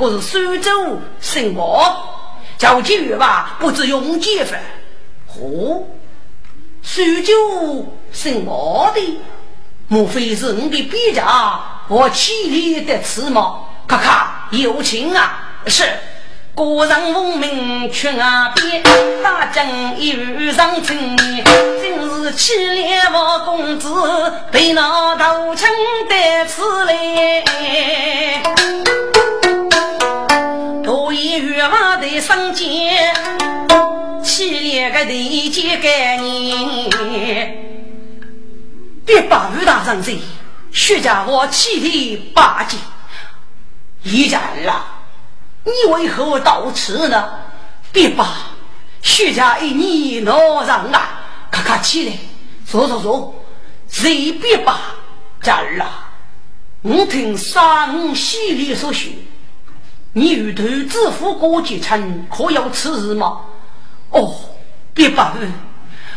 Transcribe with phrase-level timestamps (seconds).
[0.00, 1.96] 年，可是苏州姓王，
[2.56, 4.58] 叫起玉吧不知用几分，
[5.28, 5.82] 嚯！
[6.82, 9.20] 苏州姓毛的，
[9.88, 13.60] 莫非是你的笔家和千里的词吗？
[13.86, 15.42] 咔咔，有情啊！
[15.66, 15.84] 是，
[16.54, 18.82] 国人闻名去啊边，
[19.22, 23.92] 大将一遇上青年，真是气烈我公子
[24.50, 25.68] 被那头枪
[26.08, 28.42] 带刺来，
[31.60, 33.14] 多一月娃的生间。
[34.22, 36.88] 七连个地界概念，
[39.04, 40.18] 别把于大人这
[40.72, 42.78] 徐家我气体八戒，
[44.02, 44.84] 一家了，
[45.64, 47.30] 你为何到此呢？
[47.92, 48.26] 别把
[49.02, 51.20] 徐家一你闹让啊！
[51.50, 52.14] 咔咔起来，
[52.66, 53.34] 坐坐坐，
[53.88, 54.80] 谁别把
[55.42, 56.08] 家儿啊？
[56.82, 59.10] 我听三五西里所说，
[60.12, 63.42] 你与头子夫过结成，可有此事吗？
[64.10, 64.34] 哦，
[64.92, 65.36] 别把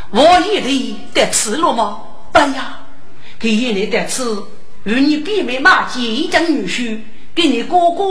[0.10, 2.02] 我也得得吃了吗？
[2.32, 2.80] 哎呀，
[3.38, 4.24] 给你得吃，
[4.84, 7.00] 与你媲美马姐一家女婿，
[7.36, 8.04] 给你哥哥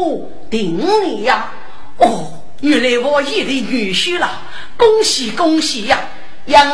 [0.48, 1.50] 顶你呀！
[1.98, 4.42] 哦，原来我也得女婿了，
[4.76, 5.98] 恭喜恭喜呀！
[6.46, 6.70] 杨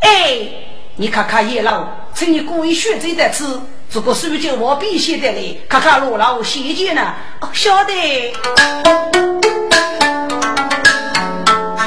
[0.00, 0.48] 哎，
[0.96, 3.44] 你看看叶老，趁你故意选择得吃，
[3.90, 7.14] 如果手酒我必须得来，看看罗老谢姐呢？
[7.40, 8.34] 哦，晓得。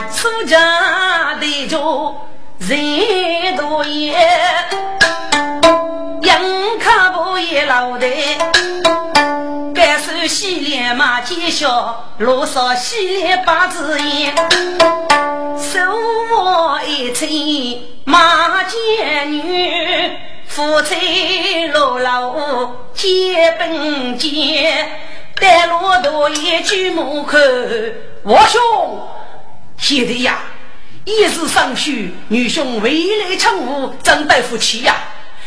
[0.09, 2.15] 苏家的主
[2.57, 4.13] 人多也，
[6.23, 6.41] 杨
[6.79, 8.07] 卡不也老的，
[9.75, 14.33] 白手洗脸马见笑，罗少洗脸把子烟，
[15.55, 15.79] 手
[16.35, 17.29] 握一寸
[18.05, 20.17] 马见女，
[20.51, 24.85] 夫妻落楼结本结，
[25.35, 27.37] 带骆驼一举门口，
[28.23, 29.07] 我兄。
[29.77, 30.41] 现在呀，
[31.05, 32.91] 一日上学，女兄未
[33.21, 34.97] 来称呼正待夫妻呀，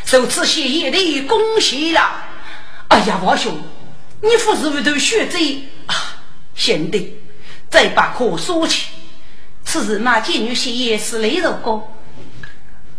[0.07, 2.01] 受此谢意的恭喜了。
[2.89, 3.55] 哎呀，王兄，
[4.23, 5.39] 你不是为头学这
[5.85, 6.17] 啊？
[6.55, 7.21] 贤弟，
[7.69, 8.87] 再把话说起，
[9.67, 11.83] 此时马见女婿也是雷如哥，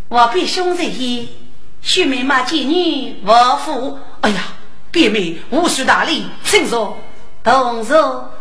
[0.07, 1.27] 我比兄在先，
[1.85, 3.31] 许妹马见女我
[3.63, 3.99] 父。
[4.21, 4.41] 哎呀，
[4.89, 6.97] 别妹无需大礼，请坐，
[7.43, 8.31] 同坐，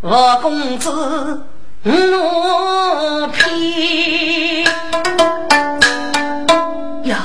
[0.00, 1.44] 我公子。
[1.82, 4.64] 奴婢
[7.04, 7.18] 呀，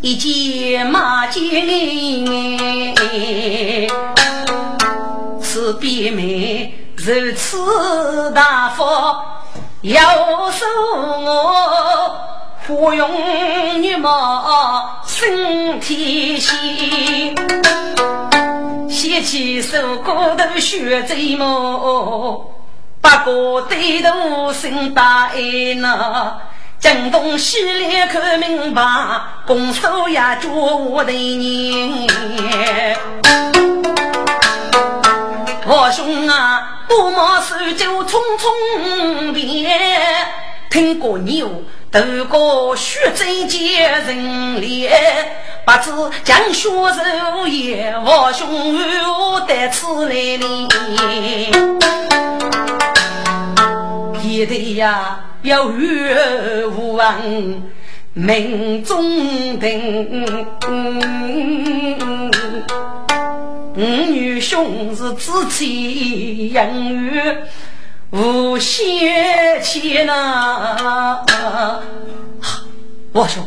[0.00, 2.26] 一见马金
[5.42, 9.22] 此婢妹如此大方，
[9.82, 10.64] 要受
[10.96, 12.18] 我
[12.66, 17.32] 芙蓉玉貌身体细，
[18.90, 22.44] 掀起手骨头血贼毛。
[23.00, 26.38] 八个对头心大爱呢，
[26.80, 28.82] 江东西来看明白，
[29.46, 32.08] 拱手呀叫我的人。
[35.68, 39.70] 我兄啊，多毛手就匆匆变，
[40.68, 41.48] 听过牛
[41.90, 44.92] 渡过雪山见人脸，
[45.64, 45.90] 不知
[46.24, 48.46] 江雪如也，我兄
[49.32, 50.68] 我得此来临。
[54.22, 57.14] 一对呀，有缘无望，
[58.12, 60.26] 命中定。
[63.76, 67.20] 五女兄是知妻养育，
[68.16, 71.22] 无邪气呐。
[73.12, 73.46] 我说，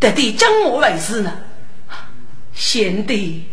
[0.00, 1.32] 得对将我为师呢？
[2.52, 3.44] 贤弟，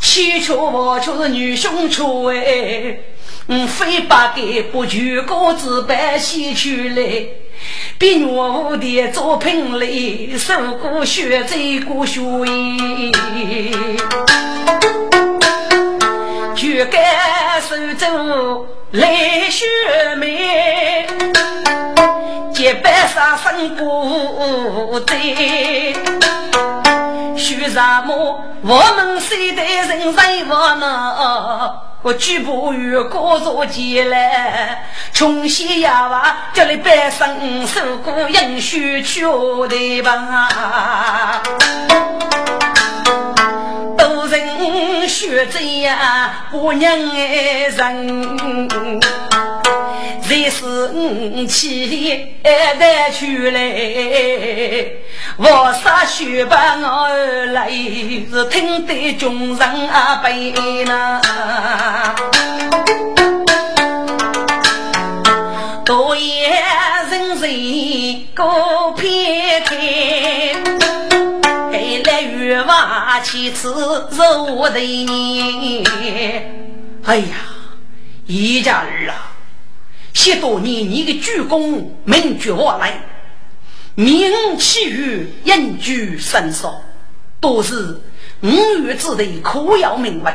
[0.00, 2.98] 千秋万秋是女兄出哎。
[3.46, 6.70] 我非把给不举高子白洗出
[7.00, 7.26] 来，
[7.98, 12.20] 比我的作品里受过血，醉过血。
[16.56, 19.64] 举杆手走来雪
[20.18, 21.06] 梅，
[22.52, 25.16] 结拜杀生过在。
[27.34, 28.44] 许什么？
[28.60, 31.74] 我们谁代人在我呢？
[32.02, 41.42] 我举步与高坐起来，穷西呀娃叫你百生受苦，应许去的吧。
[44.02, 48.68] 都人学着呀，姑娘爱人。
[50.22, 53.60] 才是五起来去来，
[55.36, 60.52] 我啥学把我儿来是听得众人啊悲
[60.84, 61.20] 呐。
[65.84, 66.50] 多言
[67.10, 68.42] 人人各
[68.96, 69.62] 偏
[73.12, 73.68] 月娃妻子
[74.10, 75.84] 肉的你。
[77.04, 77.36] 哎呀，
[78.26, 79.36] 一家儿啊！
[80.14, 82.98] 十多年，你的鞠躬名绝我来，
[83.96, 86.80] 名气于隐居深少，
[87.38, 88.00] 都是
[88.40, 88.48] 五
[88.82, 90.34] 岳之内可要名闻。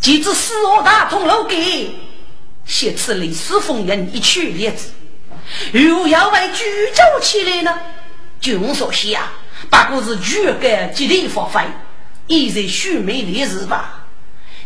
[0.00, 1.94] 即至四河大通楼给，
[2.66, 4.90] 写此历史风云一曲列子。
[5.72, 7.78] 如要为举酒起来呢？
[8.40, 9.22] 君所想，
[9.68, 11.60] 不过是举个吉利发挥，
[12.26, 14.06] 一在虚美烈日吧。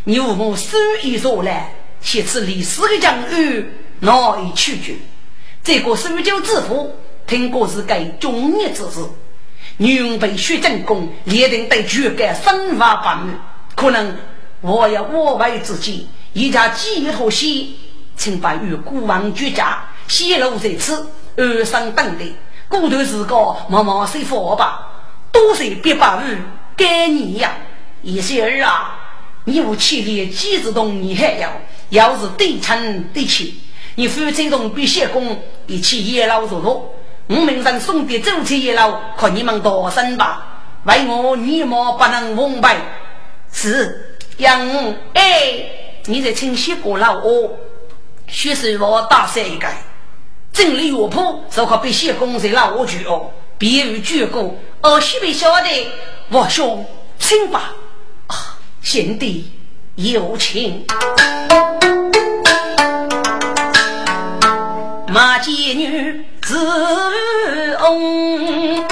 [0.05, 3.67] 你我们手一说来，写此历史的讲语。
[4.01, 4.97] 难以取决。
[5.63, 6.95] 这个苏州之父，
[7.27, 9.01] 听过是该中年之事，
[9.79, 13.41] 女人被血进攻，列定对绝干生发不满。
[13.75, 14.15] 可能
[14.61, 17.77] 我要我为自己，一家寄托西，
[18.15, 21.07] 请把与孤王绝家，泄露在此，
[21.37, 22.25] 二生等的，
[22.75, 23.37] 孤独自个
[23.69, 24.89] 默默随佛吧。
[25.31, 26.43] 多谢别把语
[26.77, 27.53] 给你呀，
[28.03, 28.99] 一些儿啊，
[29.45, 31.53] 你无气力，几子动你还要，
[31.91, 33.61] 要是对称对齐。
[33.95, 36.91] 你夫妻同比谢公一起野老入路，
[37.29, 40.45] 我名上送的走起野老，看你们多生吧。
[40.83, 42.77] 为我女貌不能蒙白，
[43.53, 44.61] 是杨
[45.13, 45.65] 哎，
[46.07, 47.51] 你在清洗过了哦，
[48.27, 49.69] 许是我大三一个，
[50.55, 55.89] 真理药铺就可比谢公在拉我去哦，别无举过，哦，许不晓得
[56.29, 56.87] 我兄
[57.19, 57.75] 请吧，
[58.29, 59.51] 啊，贤弟
[59.97, 60.87] 有情。
[65.09, 68.85] 马妓女子翁，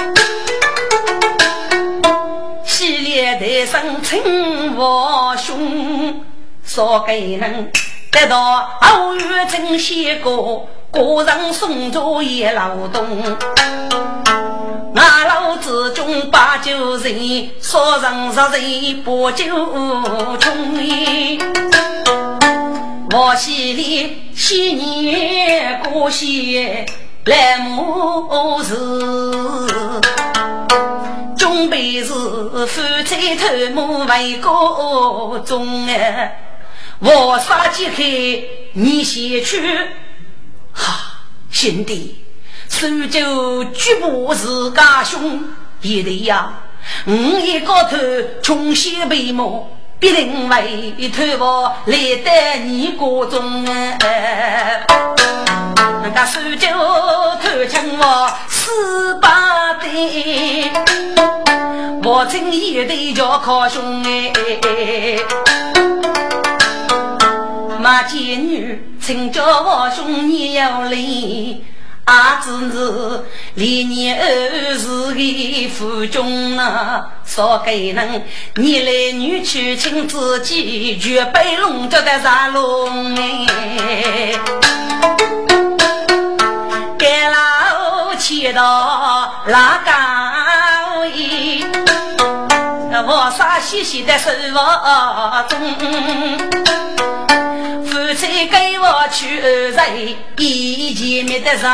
[2.65, 6.25] 西烈台上称我兄，
[6.65, 7.71] 少给人
[8.11, 13.03] 得到偶遇真仙过，个人送走一劳动。
[14.93, 19.47] 俺老子中八九人，少人十人八九
[20.37, 20.53] 穷。
[23.11, 26.85] 我心里昔年过些
[27.25, 28.75] 来母事，
[31.35, 36.39] 准备是夫妻头目为个中哎，
[36.99, 38.03] 我杀几开
[38.73, 39.59] 你先去，
[40.73, 42.23] 哈兄弟，
[42.67, 45.39] 苏州绝不是家兄，
[45.81, 46.51] 也得呀，
[47.05, 47.97] 我一个头
[48.41, 49.69] 穷些为么？
[49.99, 53.65] 必定为头发来得你国中
[54.01, 54.85] 哎，
[56.03, 56.67] 那个苏州
[57.41, 60.69] 偷情我十八对，
[62.03, 64.33] 我真一对叫靠兄哎，
[67.79, 70.97] 马见女请叫我兄你要来。
[72.05, 73.23] 阿子是
[73.55, 78.23] 连年儿时的夫君啊，少给人
[78.55, 84.39] 你来女娶亲自己，绝被龙家的杀龙哎！
[86.97, 91.65] 给老乞到拉高衣，
[93.05, 94.31] 我啥细细的手
[95.49, 95.59] 中。
[98.15, 99.73] 再给我去人，
[100.37, 101.71] 一见面的上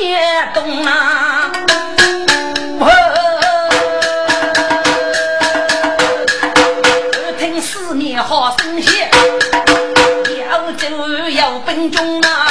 [0.00, 0.18] 也
[0.54, 1.52] 懂啊！
[7.38, 8.92] 听四面好声响，
[10.48, 10.86] 要走
[11.28, 12.43] 要奔中啊！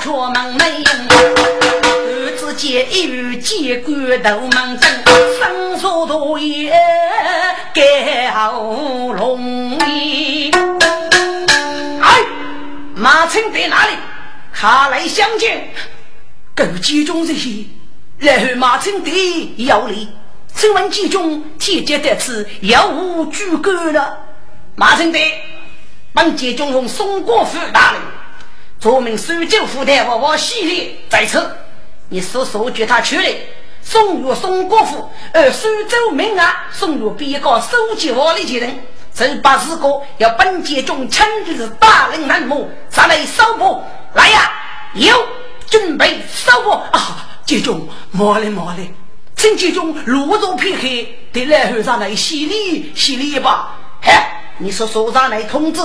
[0.00, 0.84] 江河杀却忙没用。
[2.58, 4.90] 见一见官头忙正，
[5.38, 6.74] 生疏多言
[7.72, 9.78] 盖喉咙。
[12.00, 12.24] 哎，
[12.96, 13.92] 马青在哪里？
[14.52, 15.70] 他来相见，
[16.56, 17.64] 够集中这些，
[18.18, 19.10] 然后马成德
[19.58, 20.08] 要礼，
[20.52, 24.18] 请问集中体检得此有无诸葛了？
[24.74, 25.18] 马成德，
[26.12, 28.00] 本集中奉宋国府大人，
[28.80, 31.50] 著名苏州府台娃娃系列在此，
[32.10, 33.24] 你速速叫他去了，
[33.82, 38.78] 送入宋国府，而苏州名啊，送入别个收集我的的人。
[39.12, 43.82] 曾八十个要本节中亲自大人难目，上来收捕
[44.14, 44.52] 来呀！
[44.94, 45.26] 有
[45.66, 47.26] 准备收捕啊！
[47.44, 48.94] 节中莫嘞莫嘞，
[49.34, 50.82] 请节中落座配合，
[51.32, 53.76] 得来后上来洗礼洗礼吧。
[54.00, 54.12] 嘿，
[54.58, 55.80] 你说所长来通知，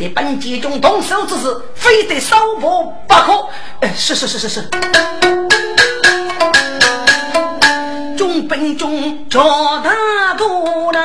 [0.00, 3.46] 对本节中动手之事，非得收捕不可。
[3.82, 4.62] 哎，是是是是是。
[8.16, 11.00] 中本中叫大多呢。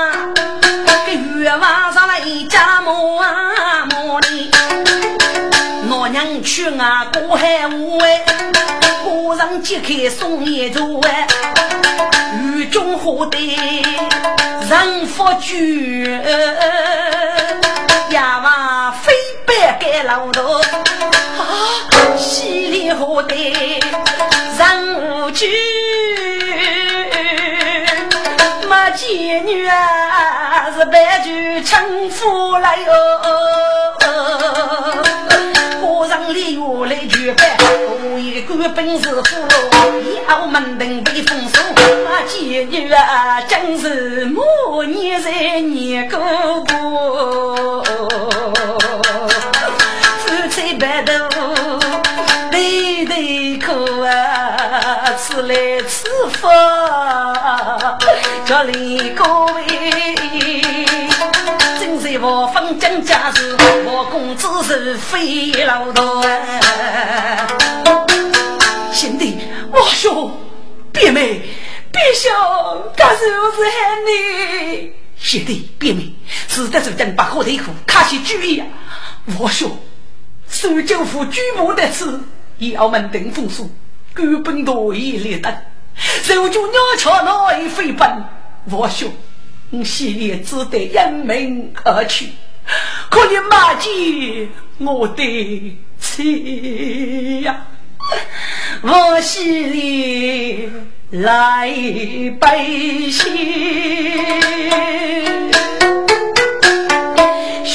[1.42, 4.50] 月晚上来家磨啊磨哩，
[5.90, 8.24] 老娘去啊过海湖哎，
[9.04, 11.28] 过上揭开送一桌哎，
[12.42, 13.58] 雨中花的
[14.70, 16.10] 人福聚，
[18.12, 18.55] 呀娃
[19.80, 23.36] 盖老头啊，稀里花的
[24.58, 25.50] 人无聚。
[28.96, 32.94] 妓女啊，是白驹乘夫来哟。
[36.34, 39.48] 里我来举办，我一个本事富，
[40.28, 41.60] 要门庭被封锁。
[42.04, 46.20] 那妓女啊，真是母年在年过
[46.62, 47.84] 过，
[53.60, 56.04] 苦啊，吃来吃
[56.34, 56.48] 福。
[58.46, 59.66] 这里各位，
[61.80, 63.56] 正是我封疆家事，
[63.86, 66.24] 我公子是非老多。
[68.94, 69.38] 兄弟，
[69.72, 70.32] 我兄，
[70.92, 71.42] 别妹，
[71.92, 72.30] 别笑，
[72.96, 74.92] 干是我是喊你。
[75.18, 76.14] 兄弟，别妹，
[76.48, 78.68] 是得是真把火腿裤卡起主意啊！
[79.40, 79.76] 我兄，
[80.48, 82.22] 苏州府举目的此，
[82.60, 83.70] 要门定风俗，
[84.14, 85.54] 根本多一列等。
[85.96, 88.24] 手就鸟巢那一飞奔，
[88.70, 89.12] 我兄，
[89.70, 92.30] 你心里只得因命而去，
[93.10, 97.68] 可你马姐我的妻呀，
[98.82, 100.70] 我心里
[101.12, 101.68] 来
[102.40, 103.30] 悲喜，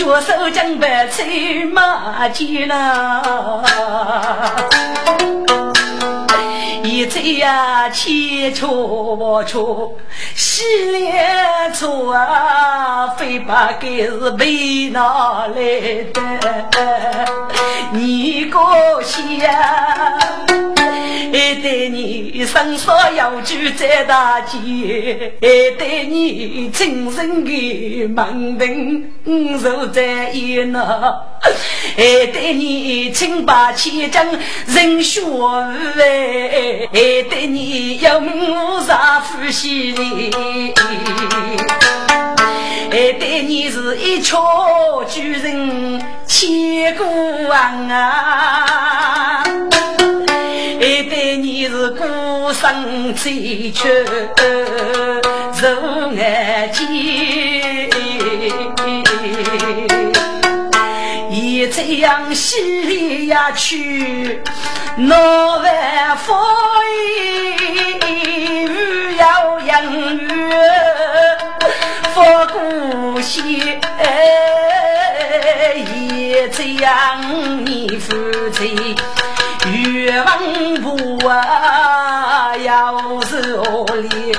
[0.00, 3.62] 学手将白催马姐了。
[7.10, 9.96] 一再呀，千错错，
[10.36, 10.62] 洗
[10.92, 15.54] 脸错啊，非把该是被拿来
[16.12, 17.26] 的，
[17.92, 18.58] 你个
[19.02, 19.20] 想。
[21.32, 25.46] 还得你身上要举在大街，还
[25.78, 30.82] 得你亲身的门庭守在一那，
[31.96, 34.20] 还得你清白千金
[34.66, 35.20] 人学
[36.00, 38.92] 哎，还爱得你有名无实
[39.25, 40.30] 夫妻哩，
[42.90, 47.02] 还得你是一朝巨人千古
[47.49, 49.42] 王啊。
[50.78, 53.88] 还得你是孤身追求
[55.54, 56.87] 如爱情，
[61.30, 64.42] 一这样洗礼呀去，
[65.00, 66.35] 闹万福
[68.07, 70.28] 音，雨要养育，
[72.12, 73.80] 佛故心
[75.97, 78.14] 也这样你夫
[78.50, 78.95] 妻。
[79.73, 80.28] 岳王
[80.83, 84.29] 婆啊，要是我里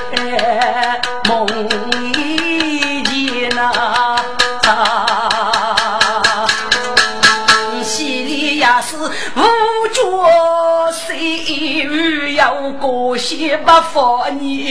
[12.42, 14.64] 要过些不放你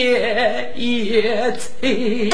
[0.74, 2.28] 也醉。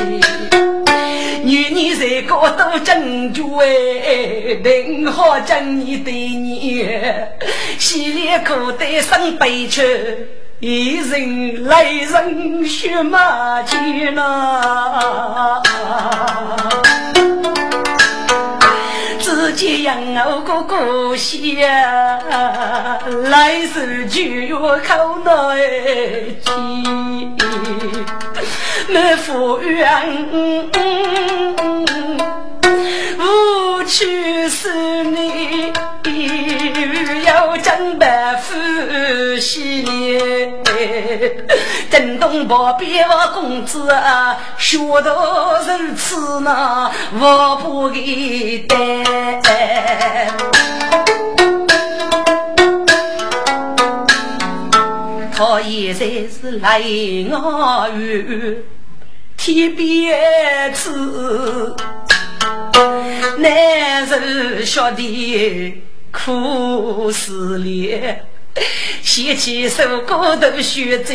[1.45, 6.88] 女你在高都争住哎，定好争你对你，
[7.78, 9.83] 洗脸裤带上背去，
[10.59, 15.62] 一人来人血马去呐。
[19.47, 19.97] 自己养
[20.29, 22.19] 我个姑息呀，
[23.31, 26.50] 来世就要靠那去。
[28.88, 30.67] 没福缘，
[33.18, 35.73] 无趣是你，
[37.25, 38.54] 要真白夫
[39.40, 40.52] 喜脸，
[41.90, 48.76] 震动宝贝我公子啊，学到如此那我不给带。
[55.38, 56.80] 他现在是来
[57.30, 58.56] 我院，
[59.37, 61.76] 天边子，
[63.38, 65.82] 男人晓得。
[66.12, 68.25] 苦思恋，
[69.02, 71.12] 写起首歌都学走，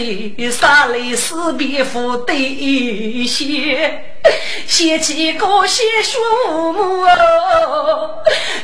[0.51, 4.03] 洒泪死别夫对写，
[4.67, 7.03] 写起歌写父母，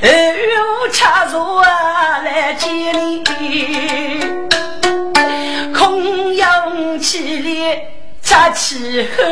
[0.04, 0.08] 与
[0.84, 3.24] 我插座来接你，
[5.74, 7.97] 空养起来。
[8.38, 9.24] 扎起后，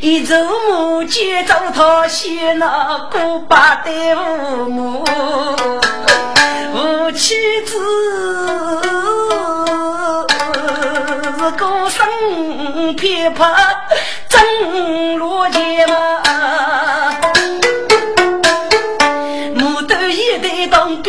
[0.00, 0.34] 一走
[0.70, 5.04] 木屐走他西那古巴的父母，
[6.72, 7.34] 夫妻
[7.66, 7.78] 子
[11.38, 13.54] 是孤身偏怕
[14.26, 15.94] 真罗杰嘛，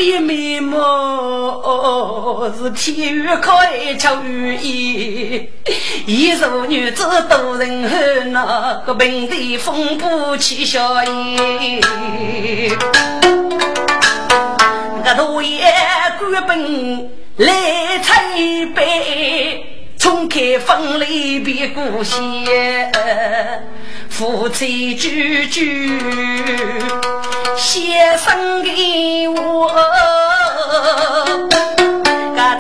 [0.04, 5.50] 代当别眉毛，是天雨可爱巧雨衣。
[6.06, 11.82] 一座女子多人恨，那个平地风波起笑颜。
[15.04, 15.74] 个大爷
[16.20, 18.26] 官本来采
[18.76, 19.73] 杯，
[20.04, 22.20] 冲开风里别故乡。
[24.10, 25.98] 夫妻句句
[27.56, 29.72] 写生给我。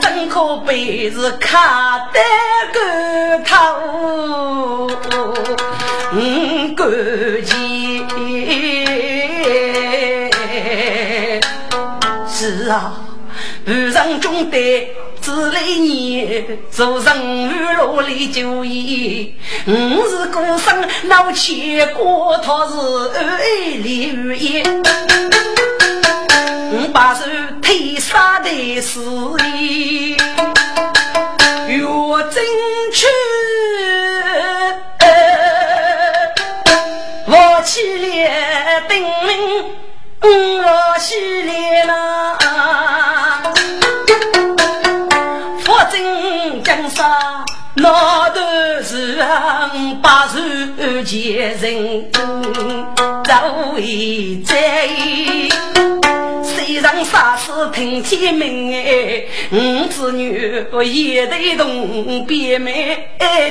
[0.02, 2.22] 真可悲是卡得
[2.72, 2.80] 个
[3.44, 4.90] 头，
[6.14, 6.88] 嗯，感
[7.46, 8.08] 情
[12.26, 12.94] 是啊，
[13.66, 14.88] 路上中的
[15.22, 19.34] 自来你，做人雨落里就义。
[19.66, 19.74] 我
[20.10, 22.74] 是孤身闹牵挂，他是
[23.16, 23.46] 爱
[23.78, 24.64] 里雨夜。
[26.76, 27.24] 我把手
[27.62, 28.50] 推杀的
[28.82, 29.00] 事
[29.56, 30.18] 业，
[31.70, 32.44] 越争
[32.92, 33.06] 取，
[37.28, 39.66] 我起来定命，
[40.22, 41.94] 我起来了，
[46.94, 48.40] 正江山，那都
[48.84, 49.18] 是
[50.02, 50.40] 把手
[51.04, 52.12] 接人，
[53.26, 54.56] 早已在。
[56.44, 62.98] 虽然杀死听天命哎，五子女也得同，别没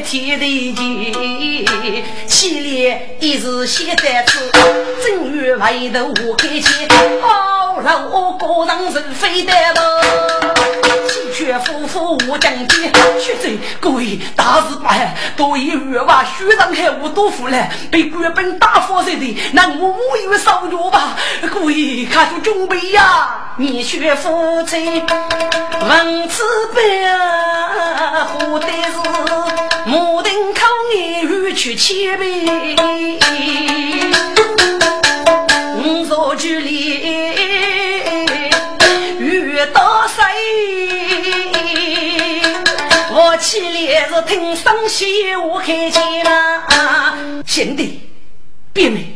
[0.04, 4.50] 天地间，起来一时写在此，
[5.04, 6.88] 正月外头我开钱，
[7.20, 9.80] 好了我个人是非得了，
[11.12, 19.98] 喜鹊夫妇我将军，徐州各位大事办，多一月娃徐上海我多福了，被官兵打发似的，那我五
[20.30, 21.18] 月烧肉吧，
[21.52, 23.52] 各位看出准备呀。
[23.58, 25.02] 你学夫妻
[25.86, 26.42] 文字
[26.74, 26.82] 本，
[28.28, 28.96] 活的是
[29.84, 30.60] 木定口
[30.96, 32.48] 言语去谦卑。
[44.02, 47.44] 起来是听声息，我看见了。
[47.46, 48.00] 贤弟，
[48.72, 49.14] 别美，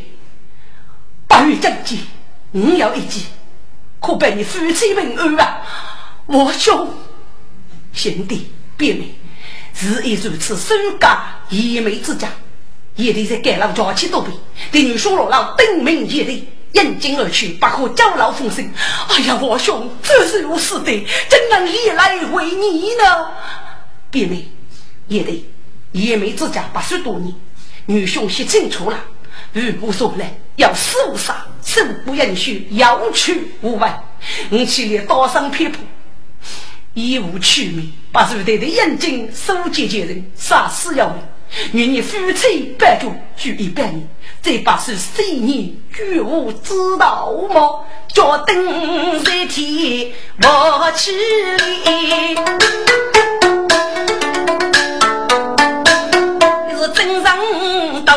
[1.26, 2.00] 八月正气，
[2.52, 3.26] 你要一计。
[4.00, 5.62] 可被你夫妻平安啊！
[6.26, 6.94] 我兄
[7.92, 9.12] 贤弟别名，
[9.80, 12.28] 日亦如此，身家一美之家，
[12.94, 14.30] 也得在盖楼家起多辈，
[14.70, 18.70] 对女兄老老登门也得应景而去，不可交劳风声。
[19.08, 23.30] 哎呀，我兄这是如此的，怎能历来为你呢？
[24.10, 24.48] 别名
[25.08, 25.44] 也得
[25.92, 27.32] 也美之家八十多年，
[27.86, 29.04] 女兄写清楚了。
[29.52, 34.02] 如无所来，要死无杀，生不允许，要去无外。
[34.50, 35.80] 你起来刀伤偏颇，
[36.94, 41.22] 一无取名，把手台的眼睛收结结人，杀死要命。
[41.72, 44.06] 愿你夫妻百主，聚一百年，
[44.42, 47.86] 再把是谁你绝无知道吗？
[48.08, 51.12] 脚蹬在天，我起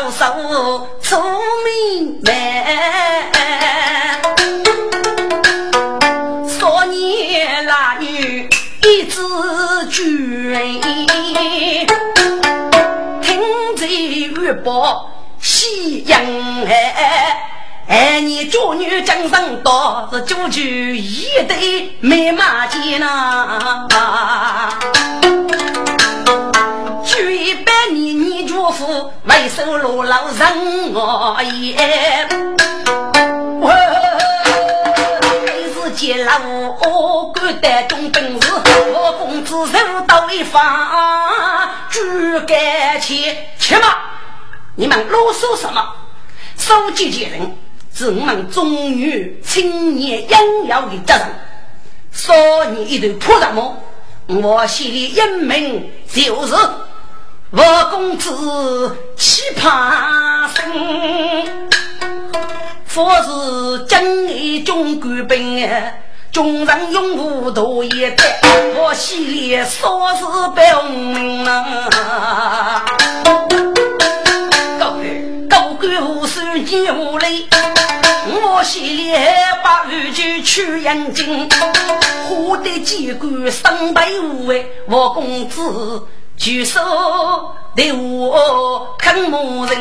[0.00, 1.22] 到手聪
[1.64, 2.32] 明蛮，
[6.48, 8.48] 少年男女
[8.82, 9.20] 一支
[9.90, 10.80] 军，
[13.20, 13.42] 听
[13.76, 16.18] 贼预报喜洋
[16.66, 17.36] 哎，
[17.86, 23.58] 哎，你祝女江上多，是九句一对没马见呐。
[27.04, 28.29] 举一百年
[28.70, 32.28] 你祝福，为首路老人我也。
[33.60, 33.72] 我
[35.74, 38.52] 是见了我，敢担中本事，
[38.92, 40.62] 我公子手到一方，
[41.90, 43.88] 举杆去，去嘛！
[44.76, 45.84] 你们啰嗦什么？
[46.56, 47.56] 收集接人。
[47.92, 51.26] 是我们中女青年应有的责任。
[52.12, 53.76] 说你一头破什么？
[54.28, 56.54] 我心里一明，就是
[57.52, 60.72] 我公子奇葩生。
[62.84, 65.68] 佛是真义中官兵，
[66.30, 68.40] 众人拥护多一代。
[68.76, 72.84] 我心里说是表明啊。
[76.02, 77.46] 无数年无泪，
[78.26, 79.12] 我心里
[79.62, 81.48] 把玉句去眼睛，
[82.28, 86.06] 花得几官身背无畏，我公子
[86.40, 86.80] 举手
[87.76, 89.76] 对我看牧人，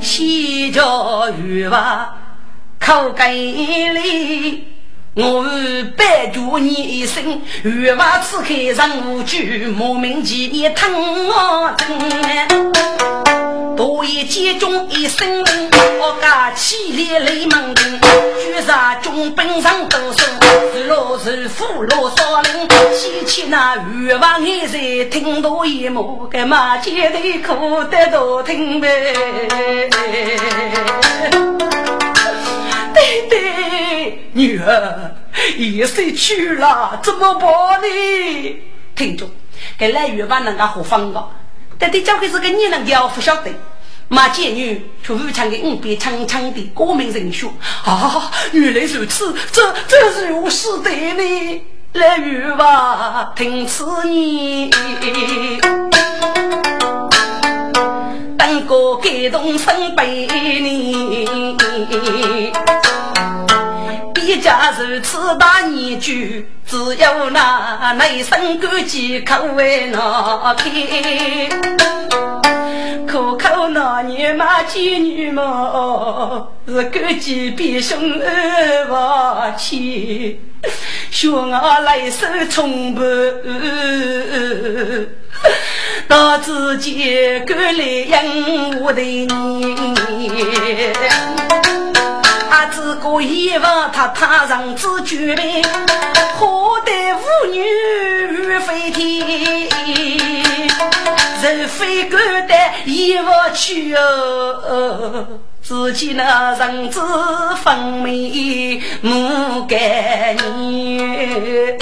[0.00, 2.12] 西郊玉娃
[2.80, 4.69] 靠盖里。
[5.16, 5.44] 我
[5.96, 11.98] 拜祝你一生，欲望此刻人无惧，莫名其妙疼我真。
[13.76, 18.00] 多一剑中一生灵，我家气烈雷猛顶，
[18.40, 20.20] 举杀中本上都是
[20.72, 24.78] 是罗是虎罗少林，西去那欲望一在
[25.10, 29.12] 听多一幕，该马街的苦得多听呗。
[34.32, 35.16] 女儿
[35.56, 37.86] 一岁去了，怎么办呢？
[38.94, 39.28] 听着，
[39.78, 41.28] 给来月吧，人家好放个，
[41.78, 43.50] 但对交给这个你能要不晓得？
[44.08, 47.48] 马姐女却非常的五边长长的歌名人选
[47.84, 51.62] 啊，原来如此，这这是我是的呢。
[51.92, 54.70] 来月吧，听此言，
[58.36, 61.26] 当个感动生百年。
[64.30, 71.48] 一家如此大年纪，只有那内生干几口为那开。
[73.08, 80.38] 可口那年嘛见女嘛，是干几比兄儿娃亲，
[81.10, 83.02] 兄儿来手冲不，
[86.06, 88.22] 到自己干来养
[88.80, 89.74] 我的你。
[92.60, 95.62] 他自个以为他他人之举杯，
[96.36, 99.66] 何得妇女欲飞天？
[101.42, 105.26] 人非敢待一无去哦，
[105.62, 107.00] 自己那人子
[107.64, 111.78] 分明母干女。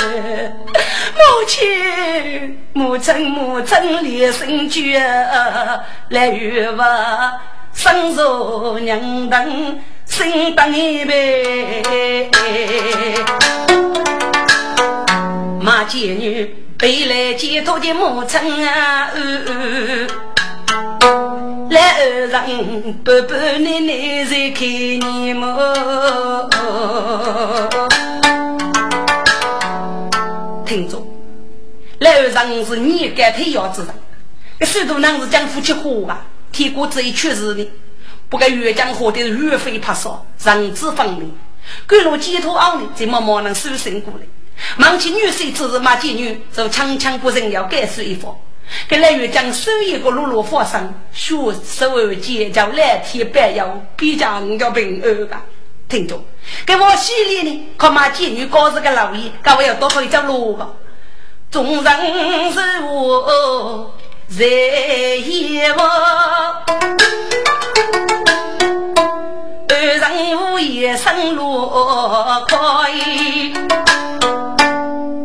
[1.16, 5.00] 母亲，母亲，母亲，连声绝
[6.10, 6.84] 来与我
[7.74, 9.80] 生如娘等。
[10.08, 12.30] 心当一杯，
[15.60, 19.10] 马贱女背来寄托的母亲啊，
[21.70, 26.48] 来二人伯伯奶奶在看你么？
[30.66, 31.00] 听着，
[32.00, 33.90] 来二人是你该退腰之人，
[34.58, 37.70] 这许多人是讲夫妻话啊，听过这一曲子的。
[38.28, 41.34] 不该越江河的岳飞拍烧，人之分明。
[41.86, 44.26] 赶路街头昂呢，怎么没能苏醒过来？
[44.76, 48.34] 忙起女婿只是马妓女，就强强不人要改水一方。
[48.86, 55.36] 跟来越江收一个落落发生，血手结叫蓝天白腰，比较人家平安的。
[55.88, 56.22] 听着，
[56.66, 60.68] 给我心里呢，看马妓女搞这个老爷，搞我要多会走路吧。
[61.50, 63.94] 众人是我
[64.28, 64.44] 在
[65.16, 67.47] 一望。
[69.78, 71.70] 人无一生路
[72.46, 72.56] 开，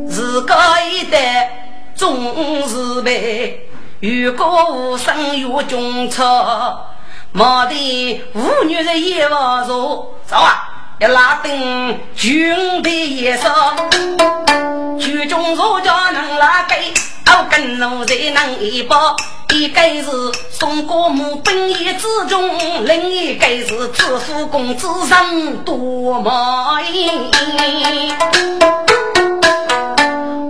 [0.10, 0.56] 自个
[0.92, 3.70] 一代终是悲。
[4.00, 6.88] 如果无生有穷草，
[7.32, 9.36] 莫的妇女人也不
[9.66, 10.16] 做。
[10.26, 10.70] 走啊！
[11.00, 13.50] 要拉登军的颜色，
[15.00, 16.94] 军中若家能拉给，
[17.34, 19.15] 头跟奴才能一包，
[19.56, 20.12] 一个是
[20.52, 27.10] 宋国母本意之中，另一个是知府公子上多么意。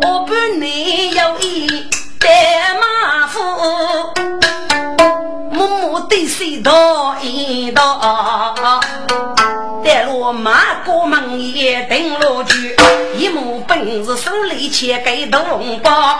[0.01, 1.87] 我本你有意
[2.19, 2.27] 得
[2.81, 3.39] 马夫，
[5.51, 8.53] 默默的谁道一道，
[9.85, 12.75] 待我马过门也定落去。
[13.15, 16.19] 一目本事手里钱给的红包，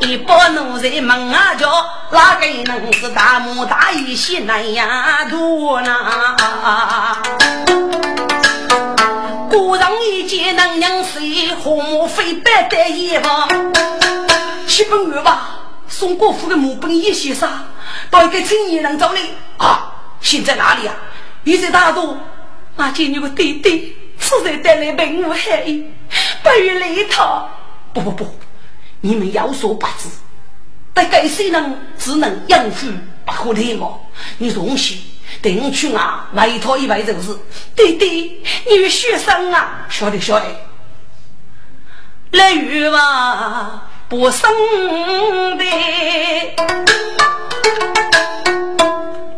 [0.00, 1.68] 一把奴才门啊叫，
[2.10, 5.92] 哪个能是大木大义些难呀多呢？
[9.50, 13.28] 古人一见能娘谁，红飞白带衣服，
[14.68, 15.58] 七本月吧，
[15.88, 17.48] 送国府的木本一些啥，
[18.10, 19.18] 到一个青年人找你
[19.58, 20.94] 啊，现在哪里啊？
[21.42, 22.16] 你在大都，
[22.76, 25.92] 那见你个弟弟，实在带来病无害意，
[26.42, 27.48] 不如来他。
[27.92, 28.26] 不不不，
[29.00, 30.08] 你们有所不知，
[30.94, 32.86] 得该谁人只能应付
[33.24, 33.88] 不可天吗？
[34.38, 34.98] 你容许。
[35.42, 37.36] 等去啊，外套一位就是，
[37.74, 40.46] 弟弟，你学生啊，晓得晓得。
[42.30, 44.48] 来雨吧，不生
[45.58, 45.64] 的，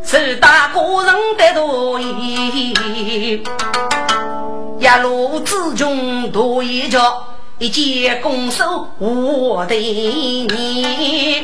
[0.05, 3.43] 是大个人的多意，
[4.87, 7.25] 一路之中多一脚，
[7.59, 11.43] 一见拱手我的你，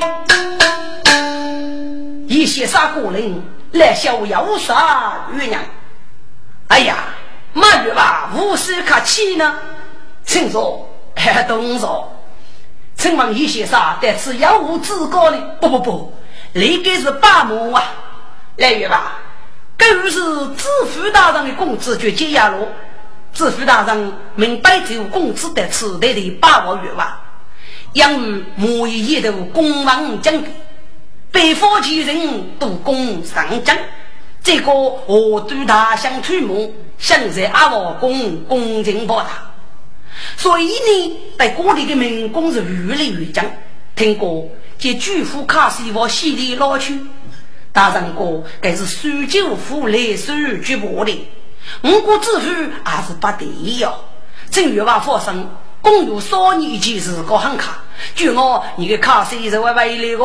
[2.28, 3.42] 一些啥个人？
[3.72, 5.60] 来逍遥啥月娘？
[6.68, 6.98] 哎呀，
[7.52, 9.58] 马月吧，无事可气呢。
[10.24, 10.88] 请坐，
[11.48, 12.12] 东坐。
[12.94, 13.98] 请问一些啥？
[14.00, 15.38] 在此要无自高呢？
[15.60, 16.14] 不不不，
[16.52, 17.82] 那个是八母啊。
[18.54, 19.14] 来月吧，
[19.76, 20.20] 狗是
[20.54, 22.68] 知府大人的公子就接下路。
[23.32, 27.20] 知府大人明白只有公子在此得的八个月吧？
[27.94, 30.52] 养育母一一头公王将军。
[31.30, 33.74] 北方奇人渡宫上将，
[34.42, 39.50] 这个我对他想推磨，想在阿王宫恭敬报答。
[40.36, 43.44] 所以呢，在各地的民工是越来越强。
[43.96, 44.46] 听过
[44.78, 47.00] 这巨富卡西沃西里老去，
[47.72, 51.28] 大人哥，该是苏九府来收举报的。
[51.80, 53.92] 我国知府还是不对呀。
[54.50, 55.48] 正月娃发生，
[55.80, 57.78] 共有少年级是个很卡。
[58.14, 60.24] 据我，你的卡西是为为那个。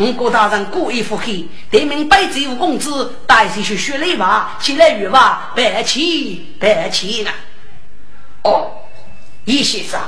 [0.00, 7.30] 我国大人故意腹黑，对明白这五公子带些去学雷娃，起来与娃白起白起呢。
[8.44, 8.70] 哦，
[9.46, 10.00] 叶先生，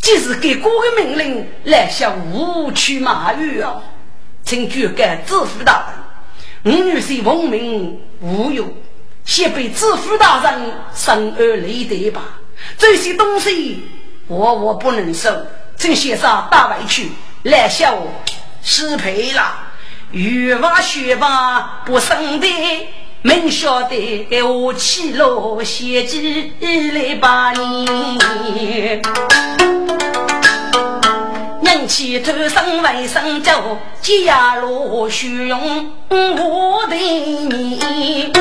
[0.00, 3.82] 这是给国的命令，来向无去马语哦，
[4.42, 5.84] 请举盖知府大
[6.62, 8.72] 人，我女婿闻名无有，
[9.24, 12.22] 先被知府大人审而立的吧。
[12.76, 13.82] 这些东西
[14.26, 15.30] 我我不能收，
[15.76, 17.10] 请先生打回去
[17.44, 18.06] 来向我。
[18.62, 19.54] 失陪了，
[20.10, 22.46] 欲望学吧不生的，
[23.22, 26.52] 明晓得给我起落写几
[26.92, 29.00] 来把你，
[31.70, 33.52] 人气头上为生就
[34.02, 38.32] 接下落虚荣我的你，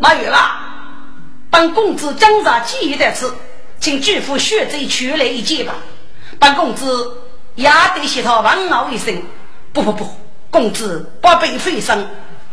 [0.00, 0.86] 马月吧，
[1.50, 3.34] 本公子江上记忆在此，
[3.78, 5.74] 请巨富学贼取来一件吧，
[6.38, 7.18] 本公子。
[7.56, 9.22] 压得些他王傲一声，
[9.72, 10.08] 不不不，
[10.50, 12.06] 公子不必费声。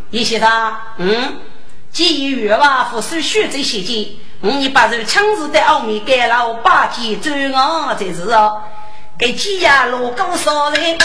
[0.09, 1.35] 一些他，嗯，
[1.91, 4.05] 基于月娃夫是血这些件，
[4.41, 8.63] 你把这枪子在后面盖了八戒走啊，这是哦。
[9.19, 10.95] 给几呀路高少人，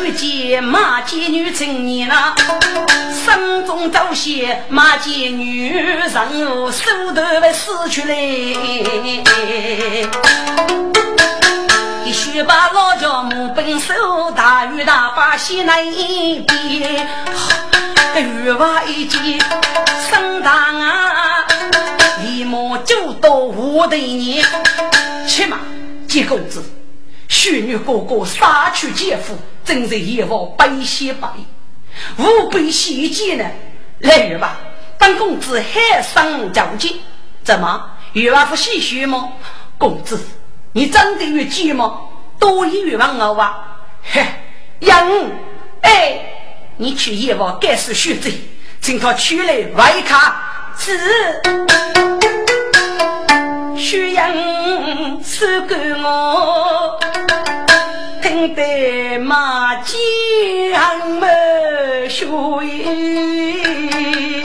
[0.00, 2.32] 遇见马街女青年呐，
[3.12, 6.20] 心中早些马街女人手
[7.12, 8.14] 头被撕出来。
[12.04, 17.08] 一须把老家母本手，大鱼大把西南一边，
[18.14, 19.40] 鱼娃一见
[20.08, 21.46] 生大啊，
[22.22, 24.46] 立马就到我的年，
[25.26, 25.58] 且嘛，
[26.06, 26.62] 接公子。
[27.34, 31.28] 许女哥哥杀去奸夫，真是阎王白血白，
[32.16, 33.44] 无比邪见呢。
[33.98, 34.56] 来人吧，
[34.96, 36.90] 本公子海上交接。
[37.42, 39.32] 怎么，岳王不唏嘘吗？
[39.76, 40.20] 公子，
[40.72, 42.02] 你真的有计吗？
[42.38, 43.78] 多一冤枉我吧。
[44.12, 44.24] 嘿，
[44.78, 45.10] 杨，
[45.80, 46.20] 哎，
[46.76, 48.32] 你去阎王该是血罪，
[48.80, 51.42] 请他出来外卡是。
[53.76, 54.32] 虚言
[55.22, 56.98] 收给我，
[58.34, 59.96] 听得马街
[61.20, 64.44] 没输赢，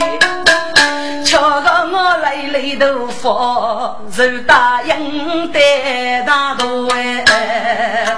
[1.26, 5.60] 瞧个我累累头发，受答应的
[6.28, 6.88] 大多
[7.30, 8.16] 哎，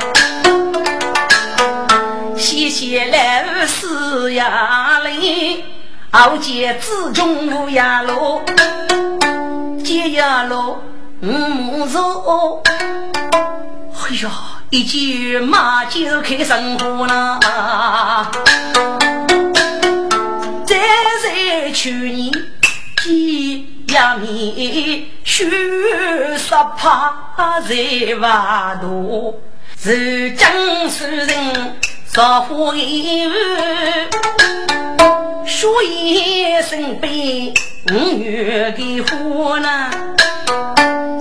[2.35, 5.63] 谢谢老师呀哩，
[6.11, 8.41] 傲见自中无呀路，
[9.85, 10.75] 接呀路。
[11.21, 12.61] 五座，
[14.11, 14.29] 哎呀，
[14.71, 17.39] 一句马就开生活呢。
[20.65, 20.77] 在
[21.23, 22.29] 在去年
[23.87, 25.49] 呀米须
[26.37, 26.37] 十
[26.77, 29.33] 怕在瓦多，
[29.81, 30.51] 是江
[30.89, 31.79] 苏人
[32.13, 33.31] 少花一
[35.45, 37.53] 说一声悲，
[37.93, 39.89] 五月的花呢？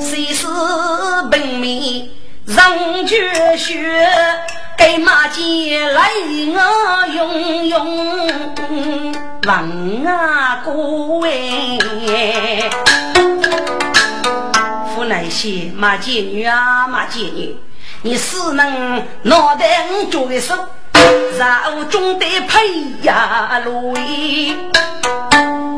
[0.01, 0.49] 谁是
[1.31, 2.11] 本命
[2.51, 4.09] 人绝学？
[4.77, 6.11] 该马街来
[6.49, 8.27] 我用用
[9.47, 10.73] 问啊各
[11.21, 11.79] 位，
[14.93, 17.57] 府内些马街女啊马街女，
[18.03, 20.57] 你是能脑袋我做的手，
[21.39, 22.59] 手中的配
[23.03, 24.57] 呀路衣，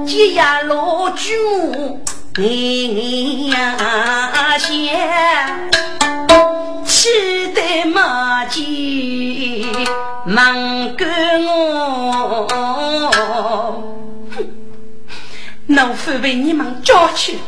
[0.06, 2.00] 接呀罗珠
[2.36, 5.91] 你呀先。
[7.02, 7.08] 气
[7.48, 9.66] 得马鸡
[10.24, 12.46] 忙跟我，
[14.30, 14.46] 哼！
[15.66, 17.38] 老夫被你们抓去，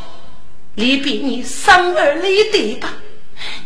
[0.75, 2.95] 离别你生儿离地吧？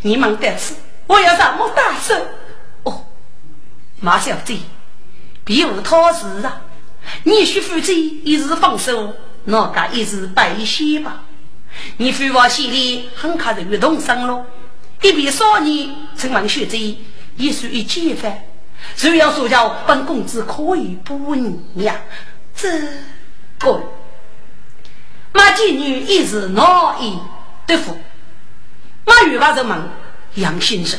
[0.03, 0.75] 你们得此，
[1.07, 2.21] 我要怎么打算？
[2.83, 3.07] 哦，
[3.99, 4.59] 马小姐，
[5.43, 6.61] 别无他事啊！
[7.23, 11.23] 你许夫妻一时放手，哪敢一时白血吧？
[11.97, 14.45] 你父王心里很可能动身了。
[15.03, 16.77] 一别少年，曾问学者，
[17.37, 18.37] 也属于结犯。
[18.97, 21.97] 这样说教，本公子可以不问呀？
[22.57, 22.69] 这
[23.59, 23.81] 个
[25.33, 26.65] 马金女一时难
[27.01, 27.19] 以
[27.67, 27.97] 对付。
[29.05, 29.79] 马玉华就问
[30.35, 30.99] 杨先生：“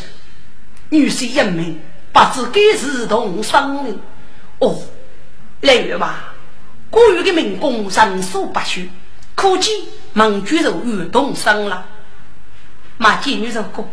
[0.89, 1.79] 女婿一名，
[2.13, 3.91] 不知该是同生的？”
[4.59, 4.81] 哦，
[5.62, 6.33] 来月吧，
[6.89, 8.89] 古语的民工人数不虚，
[9.35, 9.75] 可见
[10.13, 11.85] 孟居柔与同生了。
[13.01, 13.88] 马金女说过：“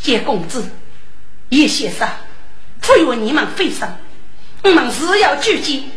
[0.00, 0.64] 见公子，
[1.48, 2.08] 叶先生，
[2.80, 3.98] 赋予你们费上，
[4.62, 5.90] 我们是要聚集，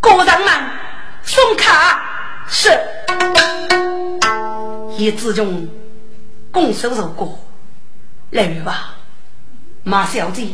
[0.00, 0.70] 国人们
[1.22, 2.70] 送卡是。
[4.96, 5.68] 叶子中
[6.50, 7.38] 拱手如过，
[8.30, 8.94] 来人吧，
[9.82, 10.48] 马小姐，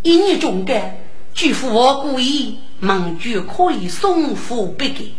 [0.00, 0.96] 一年中干，
[1.34, 5.14] 拒付我故意，孟居可以送付别给。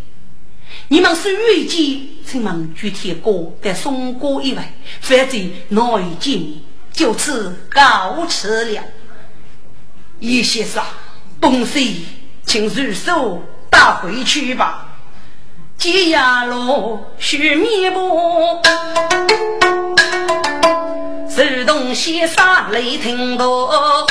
[0.92, 6.60] 你们是预计请问具体过在送过以外，反正难以见面，
[6.92, 8.84] 就此告辞了。
[10.20, 10.84] 叶先生，
[11.40, 12.06] 东西
[12.46, 14.90] 请随手带回去吧。
[15.78, 18.62] 解压路须面部，
[21.30, 24.06] 手动先生雷霆多，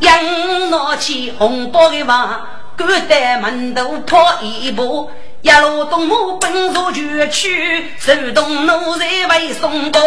[0.00, 2.57] 应拿起红包的话。
[2.78, 5.10] 赶在门头跑一步，
[5.42, 10.00] 一路东马奔入全区，手动奴才为送到。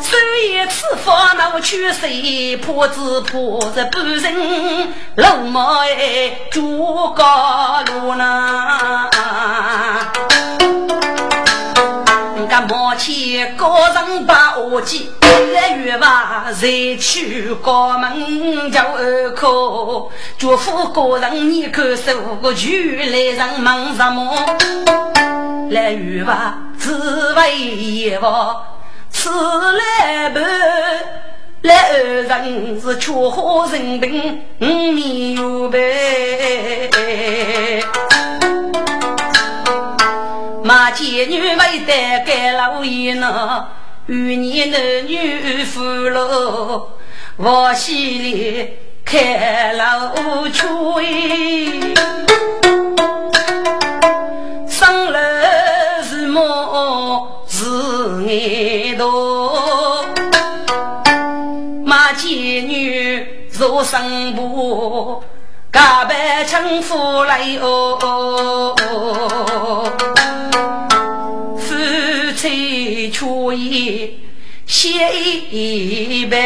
[0.00, 2.56] 手一次发怒去谁？
[2.56, 9.10] 破子破着半人，老马哎，朱高路呢？
[13.02, 15.10] 个毛钱高人把我记，
[15.52, 16.68] 来月娃再
[17.00, 24.32] 去高门叫二口，祝福高人你可受个去来人忙什么？
[25.70, 26.92] 来月娃只
[27.34, 28.56] 为一房，
[29.10, 29.28] 此
[29.72, 30.38] 来不
[31.62, 35.78] 来二人是缺花人品，五米有白。
[40.64, 43.66] 马前女为得盖老爷呢，
[44.06, 46.86] 与你男女扶老，
[47.36, 48.68] 我心里
[49.04, 50.14] 开了
[50.52, 51.94] 吹。
[54.68, 57.66] 生来是梦是
[58.24, 60.06] 眼多，
[61.84, 62.30] 马前
[62.68, 65.24] 女做生婆，
[65.72, 67.98] 假扮称夫来哦。
[73.22, 74.18] 初一
[74.66, 74.88] 写
[75.48, 76.38] 一半，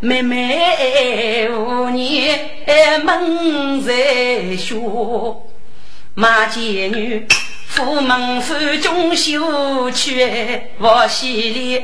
[0.00, 2.40] 妹妹五年
[3.04, 4.74] 门在学，
[6.14, 7.26] 马姐女
[7.68, 10.26] 府门府中修去，
[10.78, 11.82] 我心里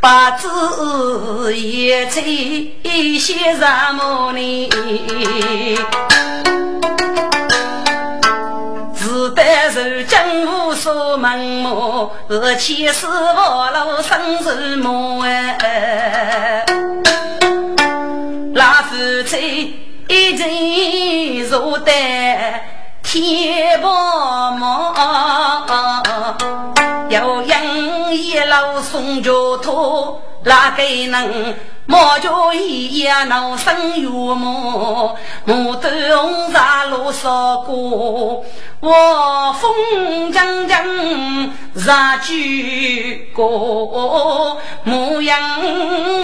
[0.00, 4.68] 把字也在写什么呢？
[9.74, 16.62] 但是江湖说门马，是前世佛老生是魔哎。
[18.52, 22.62] 那夫妻一起坐在
[23.12, 26.02] 天宝马，
[27.10, 31.54] 有人一路送脚托，哪个能
[31.84, 35.14] 莫叫一夜闹生月梦，
[35.46, 37.28] 牡丹红纱罗纱
[37.66, 38.46] 过，
[38.80, 40.82] 我风将将
[41.74, 41.90] 日
[42.22, 45.38] 举过，模样